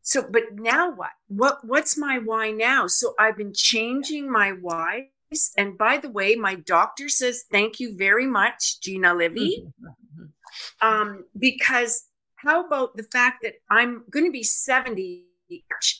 So, 0.02 0.26
but 0.28 0.54
now 0.54 0.90
what? 0.90 1.10
What 1.28 1.64
what's 1.64 1.96
my 1.96 2.18
why 2.18 2.50
now? 2.50 2.88
So 2.88 3.14
I've 3.18 3.36
been 3.36 3.52
changing 3.54 4.30
my 4.30 4.50
why. 4.50 5.10
And 5.56 5.78
by 5.78 5.98
the 5.98 6.10
way, 6.10 6.34
my 6.34 6.54
doctor 6.54 7.08
says 7.08 7.44
thank 7.50 7.80
you 7.80 7.96
very 7.96 8.26
much, 8.26 8.80
Gina 8.80 9.14
Livy. 9.14 9.64
Mm-hmm. 9.66 10.86
Um, 10.86 11.24
because 11.38 12.06
how 12.36 12.66
about 12.66 12.96
the 12.96 13.04
fact 13.04 13.42
that 13.42 13.54
I'm 13.70 14.04
going 14.10 14.26
to 14.26 14.32
be 14.32 14.42
70 14.42 15.26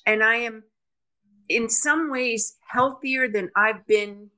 and 0.07 0.23
I 0.23 0.37
am 0.37 0.65
in 1.49 1.69
some 1.69 2.11
ways 2.11 2.57
healthier 2.69 3.29
than 3.29 3.51
I've 3.55 3.87
been 3.87 4.31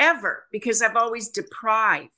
ever 0.00 0.44
because 0.52 0.82
I've 0.82 0.96
always 0.96 1.28
deprived. 1.28 2.10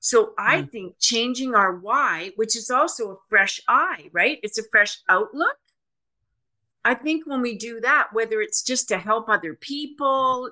So 0.00 0.32
I 0.38 0.62
mm. 0.62 0.70
think 0.70 0.94
changing 1.00 1.54
our 1.54 1.76
why, 1.76 2.32
which 2.36 2.56
is 2.56 2.70
also 2.70 3.10
a 3.12 3.16
fresh 3.28 3.60
eye, 3.68 4.10
right? 4.12 4.38
It's 4.42 4.58
a 4.58 4.68
fresh 4.70 4.98
outlook. 5.08 5.56
I 6.88 6.94
think 6.94 7.26
when 7.26 7.42
we 7.42 7.54
do 7.54 7.80
that, 7.80 8.08
whether 8.14 8.40
it's 8.40 8.62
just 8.62 8.88
to 8.88 8.96
help 8.96 9.28
other 9.28 9.52
people 9.52 10.50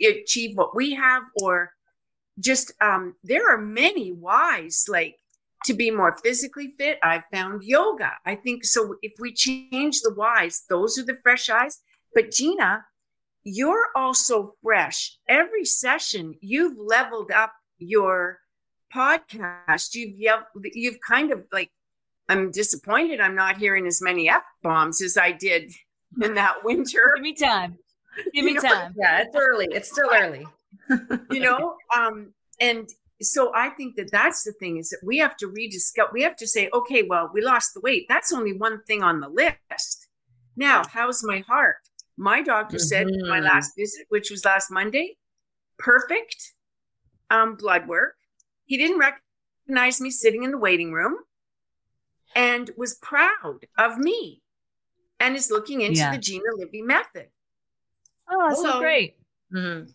achieve 0.00 0.56
what 0.56 0.76
we 0.76 0.94
have, 0.94 1.24
or 1.42 1.72
just 2.38 2.70
um, 2.80 3.16
there 3.24 3.52
are 3.52 3.58
many 3.58 4.12
whys. 4.12 4.84
Like 4.88 5.16
to 5.64 5.74
be 5.74 5.90
more 5.90 6.16
physically 6.22 6.74
fit, 6.78 7.00
I've 7.02 7.24
found 7.32 7.64
yoga. 7.64 8.12
I 8.24 8.36
think 8.36 8.64
so. 8.64 8.94
If 9.02 9.14
we 9.18 9.32
change 9.32 10.00
the 10.02 10.14
whys, 10.14 10.62
those 10.68 10.96
are 10.96 11.04
the 11.04 11.18
fresh 11.24 11.50
eyes. 11.50 11.80
But 12.14 12.30
Gina, 12.30 12.84
you're 13.42 13.88
also 13.96 14.54
fresh. 14.62 15.18
Every 15.28 15.64
session, 15.64 16.36
you've 16.40 16.78
leveled 16.78 17.32
up 17.32 17.52
your 17.78 18.38
podcast. 18.94 19.94
You've 19.94 20.44
you've 20.72 21.00
kind 21.00 21.32
of 21.32 21.46
like. 21.50 21.72
I'm 22.28 22.50
disappointed. 22.50 23.20
I'm 23.20 23.34
not 23.34 23.58
hearing 23.58 23.86
as 23.86 24.00
many 24.00 24.28
f 24.28 24.42
bombs 24.62 25.02
as 25.02 25.16
I 25.16 25.32
did 25.32 25.72
in 26.22 26.34
that 26.34 26.64
winter. 26.64 27.12
Give 27.16 27.22
me 27.22 27.34
time. 27.34 27.78
Give 28.32 28.44
me 28.44 28.52
you 28.52 28.62
know, 28.62 28.68
time. 28.68 28.94
Yeah, 28.96 29.22
it's 29.22 29.36
early. 29.36 29.68
It's 29.70 29.90
still 29.90 30.10
early. 30.12 30.46
you 31.30 31.40
know, 31.40 31.76
um, 31.96 32.32
and 32.60 32.88
so 33.22 33.52
I 33.54 33.70
think 33.70 33.96
that 33.96 34.10
that's 34.10 34.44
the 34.44 34.52
thing 34.52 34.78
is 34.78 34.90
that 34.90 35.00
we 35.04 35.18
have 35.18 35.36
to 35.38 35.46
rediscover, 35.46 36.10
we 36.12 36.22
have 36.22 36.36
to 36.36 36.46
say, 36.46 36.68
okay, 36.72 37.02
well, 37.02 37.30
we 37.32 37.42
lost 37.42 37.74
the 37.74 37.80
weight. 37.80 38.06
That's 38.08 38.32
only 38.32 38.52
one 38.52 38.82
thing 38.84 39.02
on 39.02 39.20
the 39.20 39.28
list. 39.28 40.08
Now, 40.56 40.82
how's 40.90 41.24
my 41.24 41.40
heart? 41.40 41.76
My 42.16 42.42
doctor 42.42 42.76
mm-hmm. 42.76 42.84
said 42.84 43.06
my 43.28 43.40
last 43.40 43.72
visit, 43.76 44.06
which 44.08 44.30
was 44.30 44.44
last 44.44 44.70
Monday, 44.70 45.16
perfect 45.78 46.52
um, 47.30 47.56
blood 47.56 47.88
work. 47.88 48.14
He 48.64 48.76
didn't 48.76 48.98
recognize 48.98 50.00
me 50.00 50.10
sitting 50.10 50.42
in 50.42 50.52
the 50.52 50.58
waiting 50.58 50.92
room 50.92 51.16
and 52.34 52.70
was 52.76 52.94
proud 52.94 53.66
of 53.78 53.98
me 53.98 54.42
and 55.20 55.36
is 55.36 55.50
looking 55.50 55.80
into 55.80 55.98
yeah. 55.98 56.12
the 56.12 56.18
Gina 56.18 56.44
Livy 56.56 56.82
method. 56.82 57.28
Oh, 58.30 58.48
that's 58.48 58.62
so 58.62 58.78
great. 58.78 59.16
Mm-hmm. 59.52 59.90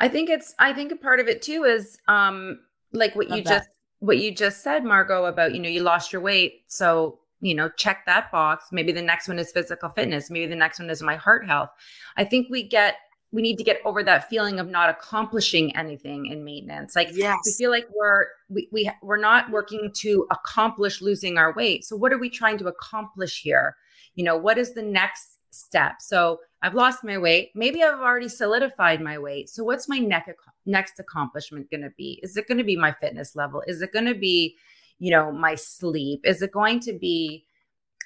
I 0.00 0.08
think 0.08 0.30
it's 0.30 0.54
I 0.58 0.72
think 0.72 0.92
a 0.92 0.96
part 0.96 1.20
of 1.20 1.28
it 1.28 1.42
too 1.42 1.64
is 1.64 1.98
um 2.08 2.60
like 2.92 3.14
what 3.16 3.28
Love 3.28 3.38
you 3.38 3.44
that. 3.44 3.50
just 3.50 3.68
what 4.00 4.18
you 4.18 4.34
just 4.34 4.62
said, 4.62 4.84
Margot, 4.84 5.24
about 5.24 5.54
you 5.54 5.60
know, 5.60 5.68
you 5.68 5.80
lost 5.80 6.12
your 6.12 6.20
weight. 6.22 6.64
So, 6.66 7.18
you 7.40 7.54
know, 7.54 7.70
check 7.70 8.04
that 8.06 8.30
box. 8.30 8.66
Maybe 8.70 8.92
the 8.92 9.02
next 9.02 9.28
one 9.28 9.38
is 9.38 9.50
physical 9.50 9.88
fitness. 9.88 10.30
Maybe 10.30 10.46
the 10.46 10.56
next 10.56 10.78
one 10.78 10.90
is 10.90 11.02
my 11.02 11.16
heart 11.16 11.46
health. 11.46 11.70
I 12.16 12.24
think 12.24 12.48
we 12.50 12.62
get 12.62 12.96
we 13.34 13.42
need 13.42 13.58
to 13.58 13.64
get 13.64 13.80
over 13.84 14.04
that 14.04 14.28
feeling 14.30 14.60
of 14.60 14.68
not 14.68 14.88
accomplishing 14.88 15.74
anything 15.76 16.26
in 16.26 16.44
maintenance. 16.44 16.94
Like 16.94 17.08
yes. 17.12 17.36
we 17.44 17.52
feel 17.52 17.70
like 17.72 17.84
we're 17.92 18.26
we, 18.48 18.68
we 18.70 18.88
we're 19.02 19.20
not 19.20 19.50
working 19.50 19.90
to 19.92 20.24
accomplish 20.30 21.02
losing 21.02 21.36
our 21.36 21.52
weight. 21.52 21.84
So 21.84 21.96
what 21.96 22.12
are 22.12 22.18
we 22.18 22.30
trying 22.30 22.58
to 22.58 22.68
accomplish 22.68 23.42
here? 23.42 23.74
You 24.14 24.22
know, 24.22 24.36
what 24.36 24.56
is 24.56 24.72
the 24.72 24.82
next 24.82 25.40
step? 25.50 25.94
So 25.98 26.38
I've 26.62 26.74
lost 26.74 27.02
my 27.02 27.18
weight. 27.18 27.50
Maybe 27.56 27.82
I've 27.82 27.98
already 27.98 28.28
solidified 28.28 29.00
my 29.00 29.18
weight. 29.18 29.50
So 29.50 29.64
what's 29.64 29.88
my 29.88 29.98
next 29.98 30.30
next 30.64 31.00
accomplishment 31.00 31.68
going 31.72 31.82
to 31.82 31.92
be? 31.98 32.20
Is 32.22 32.36
it 32.36 32.46
going 32.46 32.58
to 32.58 32.64
be 32.64 32.76
my 32.76 32.92
fitness 32.92 33.34
level? 33.34 33.64
Is 33.66 33.82
it 33.82 33.92
going 33.92 34.06
to 34.06 34.14
be, 34.14 34.54
you 35.00 35.10
know, 35.10 35.32
my 35.32 35.56
sleep? 35.56 36.20
Is 36.22 36.40
it 36.40 36.52
going 36.52 36.78
to 36.80 36.92
be 36.92 37.46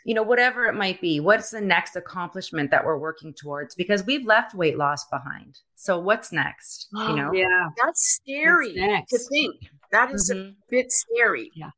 you 0.09 0.14
know 0.14 0.23
whatever 0.23 0.64
it 0.64 0.75
might 0.75 0.99
be 1.03 1.21
what's 1.21 1.51
the 1.51 1.61
next 1.61 1.94
accomplishment 1.94 2.71
that 2.71 2.83
we're 2.83 2.97
working 2.97 3.35
towards 3.35 3.75
because 3.75 4.07
we've 4.07 4.25
left 4.25 4.55
weight 4.55 4.79
loss 4.79 5.05
behind 5.05 5.59
so 5.75 5.99
what's 5.99 6.33
next 6.33 6.88
you 6.92 7.14
know 7.14 7.31
yeah 7.33 7.68
that's 7.85 8.14
scary 8.14 8.73
to 8.73 9.18
think 9.18 9.55
that 9.92 10.11
is 10.11 10.31
mm-hmm. 10.33 10.49
a 10.49 10.53
bit 10.71 10.90
scary 10.90 11.51
yeah 11.55 11.71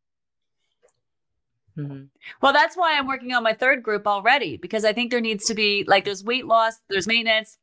Mm-hmm. 1.78 2.06
Well, 2.42 2.52
that's 2.52 2.76
why 2.76 2.98
I'm 2.98 3.06
working 3.06 3.32
on 3.32 3.44
my 3.44 3.52
third 3.54 3.84
group 3.84 4.04
already 4.04 4.56
because 4.56 4.84
I 4.84 4.92
think 4.92 5.10
there 5.10 5.20
needs 5.20 5.46
to 5.46 5.54
be 5.54 5.84
like 5.86 6.04
there's 6.04 6.24
weight 6.24 6.44
loss, 6.44 6.74
there's 6.90 7.06
maintenance, 7.06 7.56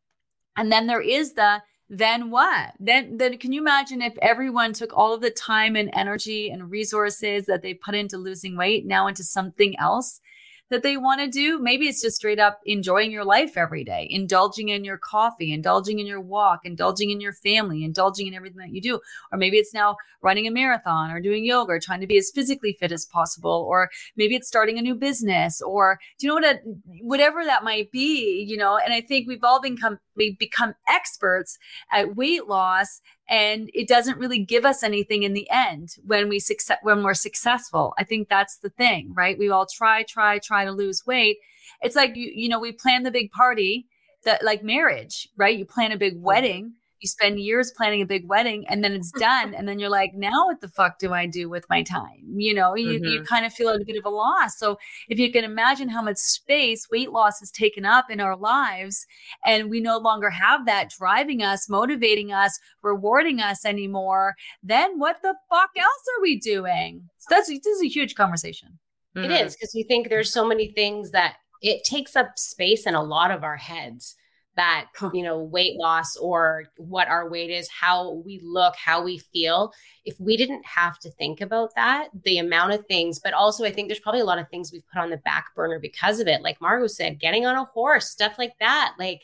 and 0.55 0.71
then 0.71 0.87
there 0.87 1.01
is 1.01 1.33
the 1.33 1.61
then 1.89 2.31
what? 2.31 2.71
Then 2.79 3.17
then 3.17 3.37
can 3.37 3.51
you 3.51 3.61
imagine 3.61 4.01
if 4.01 4.17
everyone 4.21 4.71
took 4.71 4.97
all 4.97 5.13
of 5.13 5.21
the 5.21 5.29
time 5.29 5.75
and 5.75 5.89
energy 5.93 6.49
and 6.49 6.71
resources 6.71 7.45
that 7.45 7.61
they 7.61 7.73
put 7.73 7.95
into 7.95 8.17
losing 8.17 8.55
weight 8.57 8.85
now 8.85 9.07
into 9.07 9.23
something 9.23 9.77
else? 9.77 10.21
That 10.69 10.83
they 10.83 10.97
want 10.97 11.21
to 11.21 11.27
do. 11.27 11.59
Maybe 11.59 11.87
it's 11.87 12.01
just 12.01 12.17
straight 12.17 12.39
up 12.39 12.59
enjoying 12.65 13.11
your 13.11 13.23
life 13.23 13.57
every 13.57 13.83
day, 13.83 14.07
indulging 14.09 14.69
in 14.69 14.83
your 14.83 14.97
coffee, 14.97 15.53
indulging 15.53 15.99
in 15.99 16.05
your 16.05 16.19
walk, 16.19 16.61
indulging 16.65 17.09
in 17.09 17.21
your 17.21 17.33
family, 17.33 17.83
indulging 17.83 18.27
in 18.27 18.33
everything 18.33 18.59
that 18.59 18.73
you 18.73 18.81
do. 18.81 18.99
Or 19.31 19.37
maybe 19.37 19.57
it's 19.57 19.73
now 19.73 19.95
running 20.21 20.47
a 20.47 20.51
marathon 20.51 21.11
or 21.11 21.21
doing 21.21 21.45
yoga 21.45 21.73
or 21.73 21.79
trying 21.79 22.01
to 22.01 22.07
be 22.07 22.17
as 22.17 22.31
physically 22.33 22.75
fit 22.79 22.91
as 22.91 23.05
possible. 23.05 23.65
Or 23.69 23.89
maybe 24.15 24.35
it's 24.35 24.47
starting 24.47 24.77
a 24.77 24.81
new 24.81 24.95
business 24.95 25.61
or 25.61 25.99
do 26.19 26.27
you 26.27 26.29
know 26.29 26.35
what, 26.35 26.55
a, 26.55 26.59
whatever 27.01 27.45
that 27.45 27.63
might 27.63 27.91
be, 27.91 28.45
you 28.47 28.57
know, 28.57 28.77
and 28.77 28.93
I 28.93 29.01
think 29.01 29.27
we've 29.27 29.43
all 29.43 29.61
become, 29.61 29.99
we 30.17 30.35
become 30.35 30.73
experts 30.89 31.57
at 31.91 32.15
weight 32.15 32.47
loss 32.47 33.01
and 33.29 33.69
it 33.73 33.87
doesn't 33.87 34.17
really 34.17 34.39
give 34.39 34.65
us 34.65 34.83
anything 34.83 35.23
in 35.23 35.33
the 35.33 35.49
end 35.49 35.95
when 36.05 36.29
we 36.29 36.39
success 36.39 36.77
when 36.81 37.03
we're 37.03 37.13
successful. 37.13 37.93
I 37.97 38.03
think 38.03 38.27
that's 38.27 38.57
the 38.57 38.69
thing 38.69 39.13
right? 39.15 39.37
We 39.37 39.49
all 39.49 39.65
try 39.65 40.03
try 40.03 40.39
try 40.39 40.65
to 40.65 40.71
lose 40.71 41.05
weight. 41.05 41.37
It's 41.81 41.95
like 41.95 42.15
you 42.15 42.31
you 42.33 42.49
know 42.49 42.59
we 42.59 42.71
plan 42.71 43.03
the 43.03 43.11
big 43.11 43.31
party 43.31 43.87
that 44.25 44.43
like 44.43 44.63
marriage 44.63 45.29
right? 45.37 45.57
You 45.57 45.65
plan 45.65 45.91
a 45.91 45.97
big 45.97 46.15
mm-hmm. 46.15 46.23
wedding 46.23 46.73
you 46.99 47.07
spend 47.07 47.39
years 47.39 47.71
planning 47.75 48.01
a 48.01 48.05
big 48.05 48.27
wedding 48.27 48.65
and 48.67 48.83
then 48.83 48.93
it's 48.93 49.11
done 49.11 49.53
and 49.53 49.67
then 49.67 49.79
you're 49.79 49.89
like 49.89 50.13
now 50.13 50.45
what 50.45 50.61
the 50.61 50.67
fuck 50.67 50.99
do 50.99 51.13
i 51.13 51.25
do 51.25 51.49
with 51.49 51.65
my 51.69 51.83
time? 51.83 52.23
You 52.35 52.53
know 52.53 52.75
you, 52.75 52.99
mm-hmm. 52.99 53.05
you 53.05 53.23
kind 53.23 53.45
of 53.45 53.53
feel 53.53 53.69
a 53.69 53.83
bit 53.83 53.97
of 53.97 54.05
a 54.05 54.09
loss. 54.09 54.57
So 54.57 54.77
if 55.09 55.19
you 55.19 55.31
can 55.31 55.43
imagine 55.43 55.89
how 55.89 56.01
much 56.01 56.17
space 56.17 56.87
weight 56.91 57.11
loss 57.11 57.39
has 57.39 57.51
taken 57.51 57.85
up 57.85 58.09
in 58.09 58.19
our 58.19 58.35
lives 58.35 59.05
and 59.45 59.69
we 59.69 59.79
no 59.81 59.97
longer 59.97 60.29
have 60.29 60.65
that 60.65 60.89
driving 60.97 61.41
us 61.41 61.69
motivating 61.69 62.31
us 62.31 62.59
rewarding 62.81 63.39
us 63.39 63.65
anymore 63.65 64.35
then 64.63 64.99
what 64.99 65.21
the 65.21 65.35
fuck 65.49 65.69
else 65.77 66.03
are 66.17 66.21
we 66.21 66.39
doing? 66.39 67.09
So 67.17 67.27
that's 67.29 67.47
this 67.47 67.65
is 67.65 67.81
a 67.81 67.87
huge 67.87 68.15
conversation. 68.15 68.79
Mm-hmm. 69.15 69.31
it 69.31 69.45
is 69.47 69.55
because 69.55 69.71
we 69.73 69.83
think 69.83 70.09
there's 70.09 70.31
so 70.31 70.47
many 70.47 70.71
things 70.71 71.11
that 71.11 71.35
it 71.61 71.83
takes 71.83 72.15
up 72.15 72.37
space 72.37 72.85
in 72.85 72.93
a 72.93 73.01
lot 73.01 73.31
of 73.31 73.43
our 73.43 73.57
heads 73.57 74.15
that 74.57 74.87
you 75.13 75.23
know 75.23 75.39
weight 75.39 75.77
loss 75.77 76.15
or 76.17 76.65
what 76.77 77.07
our 77.07 77.29
weight 77.29 77.49
is 77.49 77.69
how 77.69 78.21
we 78.25 78.39
look 78.43 78.75
how 78.75 79.03
we 79.03 79.17
feel 79.17 79.71
if 80.05 80.19
we 80.19 80.35
didn't 80.35 80.65
have 80.65 80.99
to 80.99 81.09
think 81.11 81.41
about 81.41 81.73
that 81.75 82.09
the 82.25 82.37
amount 82.37 82.73
of 82.73 82.85
things 82.87 83.19
but 83.19 83.33
also 83.33 83.63
i 83.63 83.71
think 83.71 83.87
there's 83.87 83.99
probably 83.99 84.21
a 84.21 84.25
lot 84.25 84.39
of 84.39 84.49
things 84.49 84.71
we've 84.71 84.87
put 84.91 85.01
on 85.01 85.09
the 85.09 85.17
back 85.17 85.47
burner 85.55 85.79
because 85.79 86.19
of 86.19 86.27
it. 86.27 86.41
Like 86.41 86.61
margot 86.61 86.87
said 86.87 87.19
getting 87.19 87.45
on 87.45 87.55
a 87.55 87.65
horse 87.65 88.09
stuff 88.09 88.35
like 88.37 88.53
that. 88.59 88.93
Like 88.99 89.21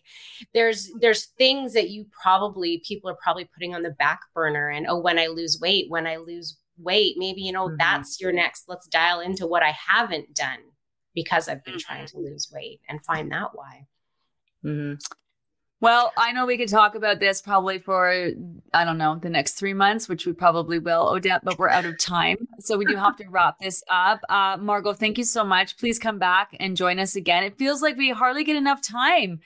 there's 0.54 0.92
there's 1.00 1.26
things 1.38 1.74
that 1.74 1.90
you 1.90 2.06
probably 2.12 2.82
people 2.86 3.10
are 3.10 3.18
probably 3.22 3.50
putting 3.54 3.76
on 3.76 3.84
the 3.84 3.92
back 3.92 4.22
burner 4.34 4.70
and 4.70 4.86
oh 4.88 5.00
when 5.00 5.20
i 5.20 5.28
lose 5.28 5.60
weight 5.62 5.90
when 5.90 6.08
i 6.08 6.18
lose 6.18 6.58
weight 6.78 7.16
maybe 7.18 7.42
you 7.42 7.52
know 7.52 7.68
mm-hmm. 7.68 7.78
that's 7.78 8.20
your 8.20 8.32
next 8.32 8.68
let's 8.68 8.88
dial 8.88 9.20
into 9.20 9.46
what 9.46 9.64
i 9.64 9.72
haven't 9.72 10.34
done 10.34 10.60
because 11.14 11.48
i've 11.48 11.64
been 11.64 11.78
trying 11.78 12.06
to 12.06 12.18
lose 12.18 12.52
weight 12.52 12.82
and 12.90 13.04
find 13.06 13.32
that 13.32 13.50
why. 13.54 13.86
Mm-hmm. 14.66 14.96
Well, 15.84 16.14
I 16.16 16.32
know 16.32 16.46
we 16.46 16.58
could 16.58 16.70
talk 16.70 16.96
about 16.96 17.20
this 17.20 17.42
probably 17.42 17.78
for, 17.78 18.32
I 18.74 18.86
don't 18.86 18.98
know, 18.98 19.20
the 19.22 19.30
next 19.30 19.56
three 19.56 19.74
months, 19.74 20.08
which 20.08 20.26
we 20.26 20.32
probably 20.32 20.80
will, 20.80 21.10
Odette, 21.10 21.44
but 21.44 21.60
we're 21.60 21.68
out 21.68 21.84
of 21.84 21.98
time. 22.00 22.48
So 22.60 22.78
we 22.78 22.86
do 22.86 22.96
have 22.96 23.18
to 23.18 23.26
wrap 23.28 23.60
this 23.60 23.84
up. 23.90 24.22
Uh, 24.30 24.56
Margot, 24.58 24.94
thank 24.94 25.18
you 25.18 25.26
so 25.26 25.44
much. 25.44 25.76
Please 25.76 26.00
come 26.00 26.20
back 26.20 26.56
and 26.58 26.78
join 26.78 27.00
us 27.00 27.18
again. 27.18 27.44
It 27.44 27.58
feels 27.58 27.82
like 27.82 27.98
we 27.98 28.12
hardly 28.12 28.46
get 28.46 28.56
enough 28.56 28.82
time 28.82 29.42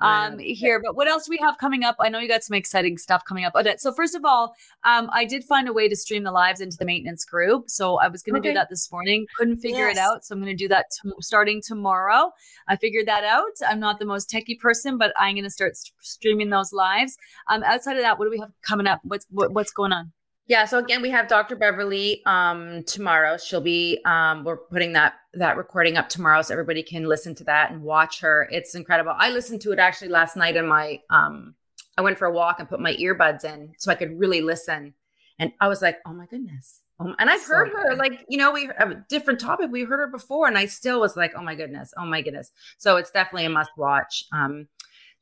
um, 0.00 0.38
here. 0.38 0.80
But 0.82 0.96
what 0.96 1.08
else 1.08 1.28
we 1.28 1.38
have 1.38 1.58
coming 1.58 1.84
up? 1.84 1.96
I 2.00 2.08
know 2.08 2.18
you 2.18 2.28
got 2.28 2.42
some 2.42 2.56
exciting 2.56 2.98
stuff 2.98 3.22
coming 3.24 3.44
up. 3.44 3.54
Odette. 3.54 3.80
So 3.80 3.92
first 3.92 4.14
of 4.14 4.24
all, 4.24 4.54
um, 4.84 5.10
I 5.12 5.24
did 5.24 5.44
find 5.44 5.68
a 5.68 5.72
way 5.72 5.88
to 5.88 5.96
stream 5.96 6.22
the 6.24 6.32
lives 6.32 6.60
into 6.60 6.76
the 6.76 6.84
maintenance 6.84 7.24
group. 7.24 7.68
So 7.68 7.98
I 7.98 8.08
was 8.08 8.22
going 8.22 8.34
to 8.34 8.40
okay. 8.40 8.50
do 8.50 8.54
that 8.54 8.68
this 8.70 8.90
morning. 8.90 9.26
Couldn't 9.36 9.58
figure 9.58 9.88
yes. 9.88 9.96
it 9.96 10.00
out. 10.00 10.24
So 10.24 10.34
I'm 10.34 10.40
going 10.40 10.56
to 10.56 10.64
do 10.64 10.68
that 10.68 10.86
t- 10.90 11.10
starting 11.20 11.60
tomorrow. 11.66 12.30
I 12.68 12.76
figured 12.76 13.06
that 13.06 13.24
out. 13.24 13.52
I'm 13.68 13.80
not 13.80 13.98
the 13.98 14.06
most 14.06 14.30
techie 14.30 14.58
person, 14.58 14.98
but 14.98 15.12
I'm 15.18 15.34
going 15.34 15.44
to 15.44 15.50
start 15.50 15.76
st- 15.76 15.94
streaming 16.00 16.50
those 16.50 16.72
lives. 16.72 17.16
Um, 17.48 17.62
outside 17.62 17.96
of 17.96 18.02
that, 18.02 18.18
what 18.18 18.26
do 18.26 18.30
we 18.30 18.38
have 18.38 18.52
coming 18.62 18.86
up? 18.86 19.00
What's 19.04 19.26
what, 19.30 19.52
what's 19.52 19.72
going 19.72 19.92
on? 19.92 20.12
Yeah. 20.50 20.64
So 20.64 20.78
again, 20.78 21.00
we 21.00 21.10
have 21.10 21.28
Dr. 21.28 21.54
Beverley 21.54 22.22
um, 22.26 22.82
tomorrow. 22.82 23.36
She'll 23.36 23.60
be 23.60 24.00
um, 24.04 24.42
we're 24.42 24.56
putting 24.56 24.94
that 24.94 25.14
that 25.34 25.56
recording 25.56 25.96
up 25.96 26.08
tomorrow, 26.08 26.42
so 26.42 26.52
everybody 26.52 26.82
can 26.82 27.04
listen 27.04 27.36
to 27.36 27.44
that 27.44 27.70
and 27.70 27.82
watch 27.82 28.18
her. 28.18 28.48
It's 28.50 28.74
incredible. 28.74 29.14
I 29.16 29.30
listened 29.30 29.60
to 29.60 29.70
it 29.70 29.78
actually 29.78 30.08
last 30.08 30.36
night 30.36 30.56
in 30.56 30.66
my 30.66 30.98
um, 31.08 31.54
I 31.96 32.02
went 32.02 32.18
for 32.18 32.26
a 32.26 32.32
walk 32.32 32.58
and 32.58 32.68
put 32.68 32.80
my 32.80 32.94
earbuds 32.94 33.44
in 33.44 33.74
so 33.78 33.92
I 33.92 33.94
could 33.94 34.18
really 34.18 34.40
listen, 34.40 34.92
and 35.38 35.52
I 35.60 35.68
was 35.68 35.82
like, 35.82 35.98
oh 36.04 36.12
my 36.12 36.26
goodness. 36.26 36.80
Um, 36.98 37.14
and 37.20 37.30
I've 37.30 37.44
heard 37.44 37.70
so 37.70 37.78
her 37.78 37.94
like 37.94 38.24
you 38.28 38.36
know 38.36 38.50
we 38.50 38.68
have 38.76 38.90
a 38.90 39.04
different 39.08 39.38
topic. 39.38 39.70
We 39.70 39.84
heard 39.84 40.00
her 40.00 40.08
before, 40.08 40.48
and 40.48 40.58
I 40.58 40.66
still 40.66 40.98
was 40.98 41.16
like, 41.16 41.30
oh 41.36 41.42
my 41.42 41.54
goodness, 41.54 41.94
oh 41.96 42.06
my 42.06 42.22
goodness. 42.22 42.50
So 42.76 42.96
it's 42.96 43.12
definitely 43.12 43.44
a 43.44 43.50
must 43.50 43.70
watch. 43.76 44.24
Um, 44.32 44.66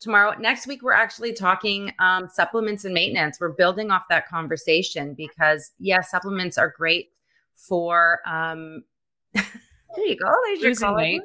tomorrow. 0.01 0.35
Next 0.39 0.67
week, 0.67 0.83
we're 0.83 0.93
actually 0.93 1.33
talking 1.33 1.93
um, 1.99 2.29
supplements 2.33 2.85
and 2.85 2.95
maintenance. 2.95 3.39
We're 3.41 3.53
building 3.53 3.91
off 3.91 4.05
that 4.09 4.29
conversation 4.29 5.15
because, 5.15 5.73
yes, 5.79 5.99
yeah, 5.99 6.01
supplements 6.03 6.59
are 6.59 6.73
great 6.77 7.11
for. 7.55 8.21
Um, 8.27 8.85
there 9.35 9.45
you 9.97 10.17
go. 10.17 10.33
There's 10.61 10.81
your 10.81 10.95
weight. 10.95 11.23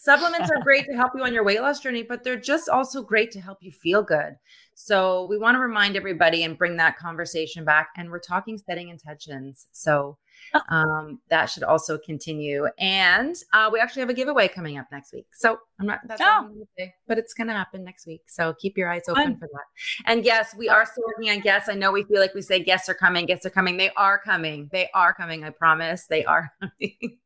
Supplements 0.00 0.50
are 0.50 0.60
great 0.62 0.84
to 0.86 0.96
help 0.96 1.12
you 1.14 1.22
on 1.22 1.32
your 1.32 1.44
weight 1.44 1.60
loss 1.60 1.78
journey, 1.78 2.02
but 2.02 2.24
they're 2.24 2.40
just 2.40 2.68
also 2.68 3.02
great 3.02 3.30
to 3.30 3.40
help 3.40 3.58
you 3.60 3.70
feel 3.70 4.02
good. 4.02 4.34
So 4.74 5.26
we 5.30 5.38
want 5.38 5.54
to 5.54 5.60
remind 5.60 5.96
everybody 5.96 6.42
and 6.42 6.58
bring 6.58 6.76
that 6.78 6.98
conversation 6.98 7.64
back. 7.64 7.90
And 7.96 8.10
we're 8.10 8.18
talking 8.18 8.58
setting 8.58 8.88
intentions. 8.88 9.66
So. 9.72 10.18
Um, 10.68 11.20
that 11.30 11.46
should 11.46 11.62
also 11.62 11.98
continue. 11.98 12.66
And 12.78 13.36
uh, 13.52 13.70
we 13.72 13.80
actually 13.80 14.00
have 14.00 14.10
a 14.10 14.14
giveaway 14.14 14.48
coming 14.48 14.78
up 14.78 14.86
next 14.90 15.12
week. 15.12 15.26
So 15.32 15.58
I'm 15.80 15.86
not 15.86 16.00
that's 16.06 16.20
oh. 16.24 16.50
say, 16.78 16.94
but 17.06 17.18
it's 17.18 17.34
going 17.34 17.48
to 17.48 17.52
happen 17.52 17.84
next 17.84 18.06
week. 18.06 18.22
So 18.26 18.54
keep 18.54 18.76
your 18.76 18.90
eyes 18.90 19.02
open 19.08 19.24
Fun. 19.24 19.38
for 19.38 19.48
that. 19.52 19.64
And 20.06 20.24
yes, 20.24 20.54
we 20.56 20.68
are 20.68 20.86
still 20.86 21.04
working 21.06 21.30
on 21.30 21.40
guests. 21.40 21.68
I 21.68 21.74
know 21.74 21.92
we 21.92 22.04
feel 22.04 22.20
like 22.20 22.34
we 22.34 22.42
say 22.42 22.62
guests 22.62 22.88
are 22.88 22.94
coming, 22.94 23.26
guests 23.26 23.46
are 23.46 23.50
coming. 23.50 23.76
They 23.76 23.90
are 23.96 24.18
coming. 24.18 24.68
They 24.72 24.88
are 24.94 25.12
coming. 25.14 25.44
I 25.44 25.50
promise. 25.50 26.06
They 26.06 26.24
are 26.24 26.52
coming. 26.60 27.18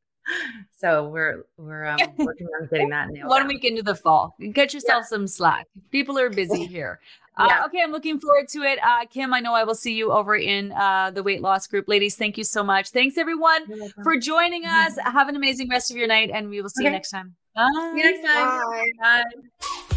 So 0.77 1.09
we're 1.09 1.45
we're 1.57 1.87
um, 1.87 1.99
working 2.19 2.47
on 2.61 2.69
getting 2.71 2.90
that 2.90 3.11
nailed. 3.11 3.29
One 3.29 3.47
week 3.47 3.64
into 3.64 3.83
the 3.83 3.95
fall, 3.95 4.35
get 4.53 4.75
yourself 4.75 5.05
yeah. 5.05 5.09
some 5.09 5.27
slack. 5.27 5.66
People 5.90 6.19
are 6.19 6.31
busy 6.31 6.66
here. 6.66 7.01
Uh, 7.37 7.47
yeah. 7.49 7.64
Okay, 7.64 7.81
I'm 7.83 7.93
looking 7.93 8.19
forward 8.19 8.49
to 8.49 8.62
it. 8.62 8.79
Uh, 8.83 9.07
Kim, 9.07 9.33
I 9.33 9.40
know 9.40 9.55
I 9.55 9.64
will 9.64 9.75
see 9.75 9.95
you 9.95 10.12
over 10.12 10.37
in 10.37 10.73
uh, 10.73 11.11
the 11.11 11.23
weight 11.23 11.40
loss 11.40 11.66
group. 11.66 11.88
Ladies, 11.88 12.16
thank 12.16 12.37
you 12.37 12.45
so 12.45 12.62
much. 12.62 12.90
Thanks 12.90 13.16
everyone 13.16 13.93
for 14.03 14.16
joining 14.16 14.66
us. 14.66 14.99
Have 15.05 15.29
an 15.29 15.37
amazing 15.37 15.69
rest 15.69 15.90
of 15.90 15.97
your 15.97 16.09
night, 16.09 16.31
and 16.33 16.51
we 16.51 16.61
will 16.61 16.69
see 16.69 16.83
okay. 16.83 16.88
you 16.88 16.93
next 16.93 17.11
time. 17.11 17.35
Bye. 17.55 17.69
See 17.95 17.99
you 17.99 18.11
next 18.11 18.27
time. 18.27 18.93
Bye. 19.01 19.23
Bye. 19.61 19.97